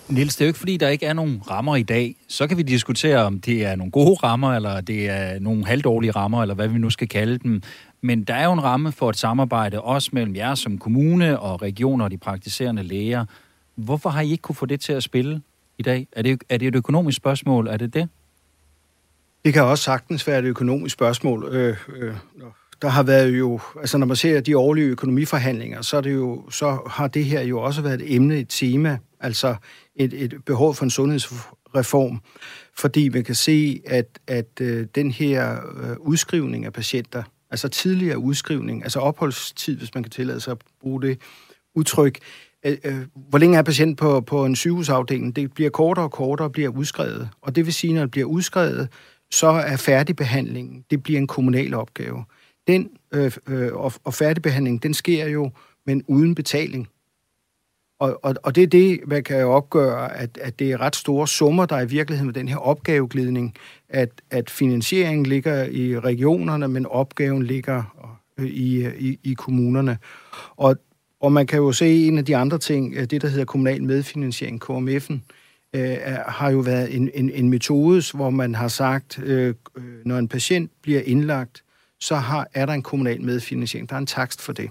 [0.10, 2.16] Niels, det er jo ikke fordi, der ikke er nogen rammer i dag.
[2.28, 6.12] Så kan vi diskutere, om det er nogle gode rammer, eller det er nogle halvdårlige
[6.12, 7.62] rammer, eller hvad vi nu skal kalde dem.
[8.02, 11.62] Men der er jo en ramme for et samarbejde, også mellem jer som kommune og
[11.62, 13.26] regioner og de praktiserende læger.
[13.76, 15.42] Hvorfor har I ikke kunne få det til at spille
[15.78, 16.08] i dag?
[16.12, 17.68] Er det, er det et økonomisk spørgsmål?
[17.68, 18.10] Er det det?
[19.46, 21.44] Det kan også sagtens være et økonomisk spørgsmål.
[21.56, 22.14] Øh, øh,
[22.82, 26.50] der har været jo, altså når man ser de årlige økonomiforhandlinger, så, er det jo,
[26.50, 29.56] så har det her jo også været et emne, et tema, altså
[29.98, 32.22] et, et behov for en sundhedsreform,
[32.78, 38.18] fordi man kan se, at, at øh, den her øh, udskrivning af patienter, altså tidligere
[38.18, 41.22] udskrivning, altså opholdstid, hvis man kan tillade sig at bruge det
[41.76, 42.20] udtryk,
[42.66, 45.36] øh, øh, hvor længe er patient på, på en sygehusafdeling?
[45.36, 47.30] Det bliver kortere og kortere og bliver udskrevet.
[47.42, 48.90] Og det vil sige, når det bliver udskrevet,
[49.32, 52.26] så er færdigbehandlingen, det bliver en kommunal opgave.
[52.68, 55.52] Den øh, øh, og, og færdigbehandling, den sker jo,
[55.86, 56.88] men uden betaling.
[58.00, 60.96] Og, og, og det er det, man kan jo opgøre, at, at det er ret
[60.96, 63.56] store summer, der er i virkeligheden med den her opgaveglidning,
[63.90, 67.84] at, at finansieringen ligger i regionerne, men opgaven ligger
[68.38, 69.98] øh, i, i, i kommunerne.
[70.56, 70.76] Og,
[71.22, 73.84] og man kan jo se en af de andre ting, øh, det der hedder kommunal
[73.84, 75.20] medfinansiering, KMF'en,
[75.74, 80.18] øh, har jo været en, en, en metode, hvor man har sagt, øh, øh, når
[80.18, 81.64] en patient bliver indlagt,
[82.00, 83.90] så har, er der en kommunal medfinansiering.
[83.90, 84.70] Der er en takst for det.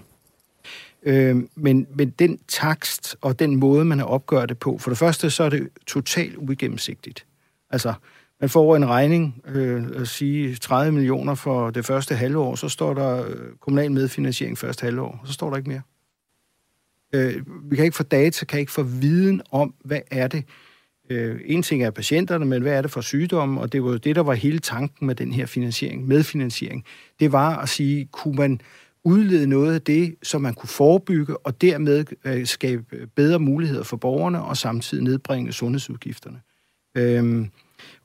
[1.03, 4.97] Øh, men, men den takst og den måde, man har opgjort det på, for det
[4.97, 7.25] første, så er det totalt uigennemsigtigt.
[7.69, 7.93] Altså,
[8.41, 12.93] man får en regning, øh, at sige 30 millioner for det første halvår, så står
[12.93, 15.81] der øh, kommunal medfinansiering første halvår, så står der ikke mere.
[17.13, 20.43] Øh, vi kan ikke få data, kan ikke få viden om, hvad er det.
[21.09, 23.97] Øh, en ting er patienterne, men hvad er det for sygdomme, og det var jo
[23.97, 26.85] det, der var hele tanken med den her finansiering, medfinansiering.
[27.19, 28.61] Det var at sige, kunne man
[29.07, 33.83] udlede noget af det, som man kunne forebygge, og dermed øh, skabe øh, bedre muligheder
[33.83, 36.41] for borgerne, og samtidig nedbringe sundhedsudgifterne.
[36.95, 37.49] Øhm,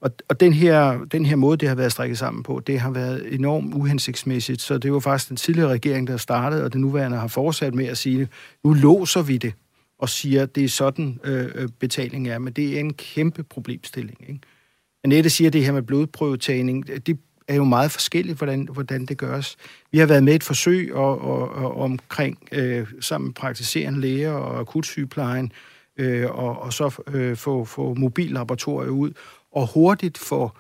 [0.01, 2.91] og, og den, her, den her måde, det har været strikket sammen på, det har
[2.91, 7.19] været enormt uhensigtsmæssigt, så det var faktisk den tidligere regering, der startede, og den nuværende
[7.19, 8.29] har fortsat med at sige,
[8.65, 9.55] nu låser vi det,
[9.99, 13.43] og siger, at det er sådan øh, øh betaling er, men det er en kæmpe
[13.43, 14.19] problemstilling.
[14.29, 14.41] Ikke?
[15.05, 17.19] Annette siger, det her med blodprøvetagning, det
[17.49, 19.57] er jo meget forskelligt, hvordan, hvordan det gøres.
[19.93, 24.33] Vi har været med et forsøg og, og, og omkring øh, sammen med praktiserende læger
[24.33, 25.53] og akutsygeplejen,
[25.97, 29.13] øh, og, og så øh, få, få mobillaboratorier ud,
[29.53, 30.51] og hurtigt få,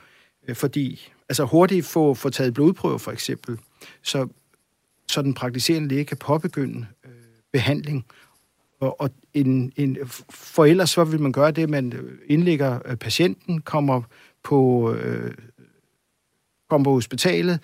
[0.48, 3.58] øh, fordi, altså hurtigt få, få taget blodprøver for eksempel,
[4.02, 4.28] så,
[5.08, 7.10] så den praktiserende læge kan påbegynde øh,
[7.52, 8.06] behandling.
[8.80, 9.98] Og, og en, en,
[10.30, 11.92] for ellers så vil man gøre det, man
[12.26, 14.02] indlægger øh, patienten, kommer
[14.42, 15.34] på øh,
[16.72, 17.60] komme på hospitalet,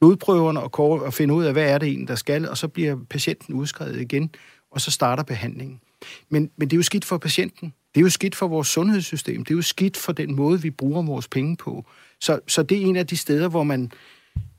[0.00, 2.96] blodprøverne og, og finde ud af, hvad er det en, der skal, og så bliver
[3.10, 4.30] patienten udskrevet igen,
[4.70, 5.80] og så starter behandlingen.
[6.28, 7.74] Men, men det er jo skidt for patienten.
[7.94, 9.44] Det er jo skidt for vores sundhedssystem.
[9.44, 11.84] Det er jo skidt for den måde, vi bruger vores penge på.
[12.20, 13.92] Så, så det er en af de steder, hvor man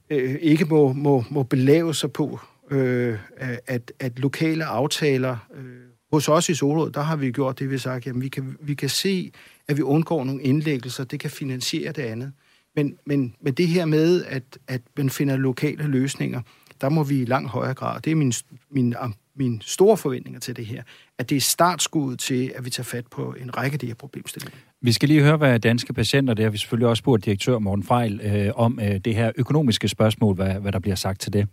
[0.10, 2.40] øh, ikke må, må, må belave sig på
[2.72, 3.18] øh,
[3.68, 5.38] at, at lokale aftaler...
[5.56, 8.30] Øh, hos os i Solrød, der har vi gjort det, vi har sagt, jamen vi
[8.30, 9.32] kan, vi kan se,
[9.68, 12.34] at vi undgår nogle indlæggelser, det kan finansiere det andet.
[12.76, 16.42] Men, men, men det her med, at, at man finder lokale løsninger,
[16.82, 18.34] der må vi i langt højere grad, det er min,
[18.70, 18.96] min,
[19.36, 20.84] min store forventninger til det her,
[21.18, 23.94] at det er startskuddet til, at vi tager fat på en række af de her
[23.94, 24.58] problemstillinger.
[24.82, 27.84] Vi skal lige høre, hvad danske patienter, det har vi selvfølgelig også spurgt direktør Morten
[27.84, 31.48] Frejl øh, om øh, det her økonomiske spørgsmål, hvad, hvad der bliver sagt til det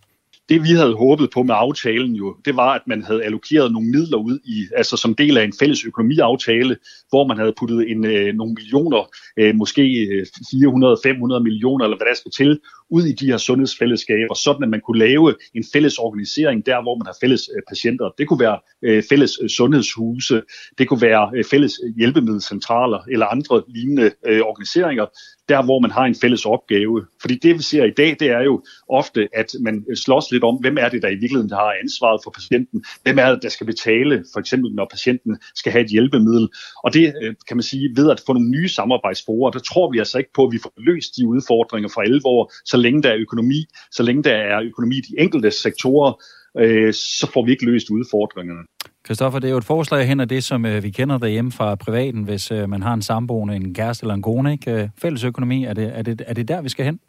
[0.49, 3.89] det vi havde håbet på med aftalen jo, det var, at man havde allokeret nogle
[3.89, 6.77] midler ud i, altså som del af en fælles økonomiaftale,
[7.09, 12.07] hvor man havde puttet en, øh, nogle millioner, øh, måske øh, 400-500 millioner, eller hvad
[12.07, 12.61] der skal til,
[12.91, 16.97] ud i de her sundhedsfællesskaber, sådan at man kunne lave en fælles organisering der, hvor
[16.99, 18.11] man har fælles øh, patienter.
[18.19, 20.43] Det kunne være øh, fælles øh, sundhedshuse,
[20.79, 25.07] det kunne være fælles hjælpemiddelcentraler eller andre lignende organiseringer,
[25.49, 27.07] der hvor man har en fælles opgave.
[27.21, 30.57] Fordi det vi ser i dag, det er jo ofte, at man slås lidt om,
[30.61, 32.85] hvem er det, der i virkeligheden har ansvaret for patienten?
[33.03, 36.49] Hvem er det, der skal betale, for eksempel når patienten skal have et hjælpemiddel?
[36.85, 37.15] Og det
[37.49, 40.45] kan man sige, ved at få nogle nye samarbejdsforer, der tror vi altså ikke på,
[40.45, 44.23] at vi får løst de udfordringer for alvor, så længe der er økonomi, så længe
[44.23, 46.23] der er økonomi i de enkelte sektorer,
[46.59, 48.61] øh, så får vi ikke løst udfordringerne.
[49.05, 51.75] Kristoffer, det er jo et forslag hen af det, som øh, vi kender derhjemme fra
[51.75, 54.53] privaten, hvis øh, man har en samboende, en kæreste eller en kone.
[54.53, 54.73] Ikke?
[54.73, 57.01] Øh, fælles økonomi, er det, er, det, er det der, vi skal hen?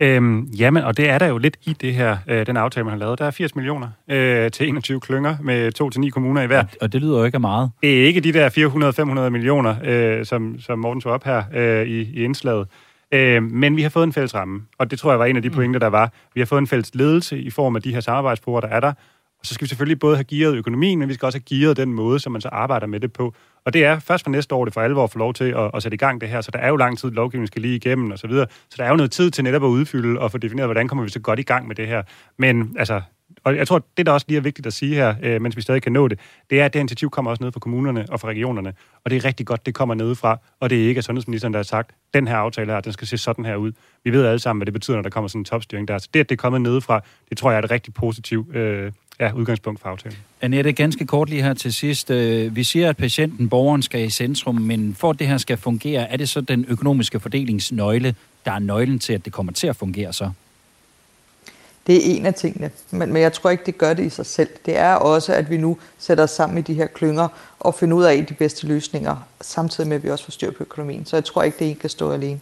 [0.00, 2.92] Øhm, jamen, og det er der jo lidt i det her, øh, den aftale, man
[2.92, 3.18] har lavet.
[3.18, 5.72] Der er 80 millioner øh, til 21 klynger med
[6.06, 6.58] 2-9 kommuner i hver.
[6.58, 7.70] Og, og det lyder jo ikke af meget.
[7.82, 11.86] Det er ikke de der 400-500 millioner, øh, som, som Morten tog op her øh,
[11.86, 12.68] i, i indslaget.
[13.12, 15.42] Øh, men vi har fået en fælles ramme, og det tror jeg var en af
[15.42, 15.54] de mm.
[15.54, 16.12] pointer, der var.
[16.34, 18.92] Vi har fået en fælles ledelse i form af de her samarbejdsforer, der er der,
[19.40, 21.76] og så skal vi selvfølgelig både have gearet økonomien, men vi skal også have gearet
[21.76, 23.34] den måde, som man så arbejder med det på.
[23.64, 25.82] Og det er først for næste år, det for alvor får lov til at, at
[25.82, 28.10] sætte i gang det her, så der er jo lang tid, lovgivningen skal lige igennem
[28.10, 28.46] og så videre.
[28.70, 31.04] Så der er jo noget tid til netop at udfylde og få defineret, hvordan kommer
[31.04, 32.02] vi så godt i gang med det her.
[32.38, 33.00] Men altså,
[33.44, 35.62] og jeg tror, det der også lige er vigtigt at sige her, øh, mens vi
[35.62, 36.18] stadig kan nå det,
[36.50, 38.74] det er, at det initiativ kommer også ned fra kommunerne og fra regionerne.
[39.04, 41.58] Og det er rigtig godt, det kommer nedefra, og det er ikke at sundhedsministeren, der
[41.58, 43.72] har sagt, den her aftale her, den skal se sådan her ud.
[44.04, 45.98] Vi ved alle sammen, hvad det betyder, når der kommer sådan en topstyring der.
[45.98, 48.92] Så det, at det er kommet nedefra, det tror jeg er et rigtig positivt øh,
[49.20, 50.18] ja, udgangspunkt for aftalen.
[50.40, 52.10] Annette, ganske kort lige her til sidst.
[52.10, 55.56] Øh, vi siger, at patienten, borgeren skal i centrum, men for at det her skal
[55.56, 58.14] fungere, er det så den økonomiske fordelingsnøgle,
[58.44, 60.30] der er nøglen til, at det kommer til at fungere så?
[61.86, 64.26] Det er en af tingene, men, men jeg tror ikke, det gør det i sig
[64.26, 64.48] selv.
[64.66, 67.28] Det er også, at vi nu sætter os sammen i de her klynger
[67.60, 70.56] og finder ud af de bedste løsninger, samtidig med, at vi også får styr på
[70.60, 71.06] økonomien.
[71.06, 72.40] Så jeg tror ikke, det ikke kan stå alene.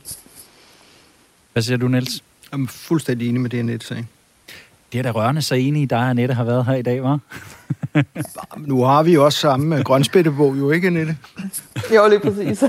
[1.53, 2.23] Hvad siger du, Niels?
[2.53, 4.07] Jeg er fuldstændig enig med det, Annette sagde.
[4.95, 7.19] Det er da rørende så enig i dig, Annette har været her i dag, var?
[8.71, 11.17] nu har vi også samme grønspættebog, jo ikke, Annette?
[11.95, 12.65] jo, lige præcis.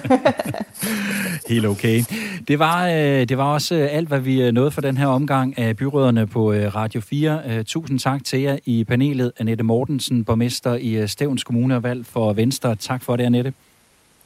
[1.49, 2.03] Helt okay.
[2.47, 2.93] Det var, øh,
[3.29, 6.27] det var også øh, alt, hvad vi øh, nåede for den her omgang af byråderne
[6.27, 7.63] på Radio 4.
[7.63, 9.31] Tusind tak til jer i panelet.
[9.39, 12.75] Annette Mortensen, borgmester i Stævns Kommune og valg for Venstre.
[12.75, 13.53] Tak for det, Annette.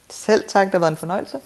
[0.10, 1.38] Selv tak, det har været en fornøjelse.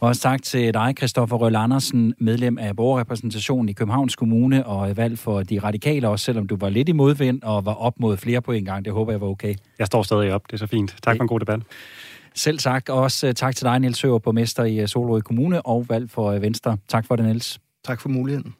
[0.00, 5.18] Også tak til dig, Christoffer Røl Andersen, medlem af borgerrepræsentationen i Københavns Kommune og valg
[5.18, 8.42] for de radikale, også selvom du var lidt i modvind og var op mod flere
[8.42, 8.84] på en gang.
[8.84, 9.54] Det håber jeg var okay.
[9.78, 10.96] Jeg står stadig op, det er så fint.
[11.02, 11.60] Tak for en god debat.
[12.34, 12.88] Selv tak.
[12.88, 16.10] Og også øh, tak til dig, Niels Høver, borgmester i øh, Solrød Kommune og valg
[16.10, 16.76] for øh, Venstre.
[16.88, 17.60] Tak for det, Niels.
[17.84, 18.54] Tak for muligheden.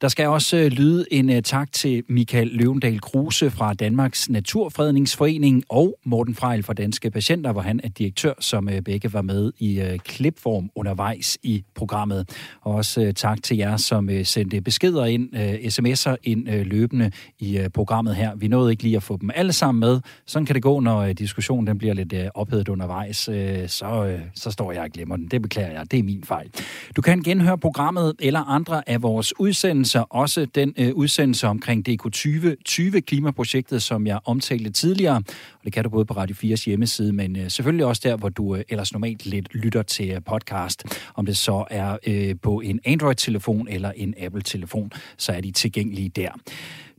[0.00, 5.64] Der skal også øh, lyde en øh, tak til Michael Løvendal Kruse fra Danmarks Naturfredningsforening
[5.68, 9.52] og Morten Frejl fra Danske Patienter, hvor han er direktør, som øh, begge var med
[9.58, 12.28] i klipform undervejs i programmet.
[12.60, 15.34] Og også tak til jer, som sendte beskeder ind,
[15.66, 18.36] sms'er ind løbende i programmet her.
[18.36, 20.00] Vi nåede ikke lige at få dem alle sammen med.
[20.26, 23.16] Sådan kan det gå, når diskussionen den bliver lidt ophedet undervejs.
[23.16, 25.28] Så, så står jeg og glemmer den.
[25.28, 25.90] Det beklager jeg.
[25.90, 26.50] Det er min fejl.
[26.96, 31.86] Du kan genhøre programmet eller andre af vores udsendelser udsendelser, også den øh, udsendelse omkring
[31.86, 35.16] DK 2020 klimaprojektet, som jeg omtalte tidligere.
[35.16, 38.28] Og det kan du både på Radio 4's hjemmeside, men øh, selvfølgelig også der, hvor
[38.28, 40.84] du øh, ellers normalt lidt lytter til øh, podcast.
[41.14, 46.08] Om det så er øh, på en Android-telefon eller en Apple-telefon, så er de tilgængelige
[46.08, 46.30] der.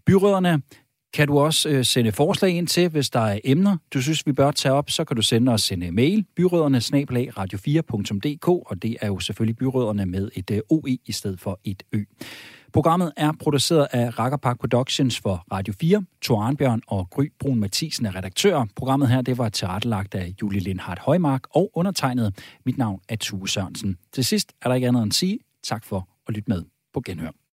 [0.05, 0.61] Byråderne
[1.13, 4.31] kan du også øh, sende forslag ind til, hvis der er emner, du synes, vi
[4.31, 8.97] bør tage op, så kan du sende os en øh, mail, byråderne radio4.dk, og det
[9.01, 12.03] er jo selvfølgelig byråderne med et øh, OE i stedet for et Ø.
[12.73, 16.05] Programmet er produceret af Rakkerpark Productions for Radio 4.
[16.21, 18.65] Thor Arnbjørn og Gry Brun Mathisen er redaktører.
[18.75, 22.57] Programmet her det var tilrettelagt af Julie Lindhardt Højmark og undertegnet.
[22.65, 23.97] Mit navn er Tue Sørensen.
[24.13, 26.63] Til sidst er der ikke andet end at sige tak for at lytte med
[26.93, 27.39] på Genhør.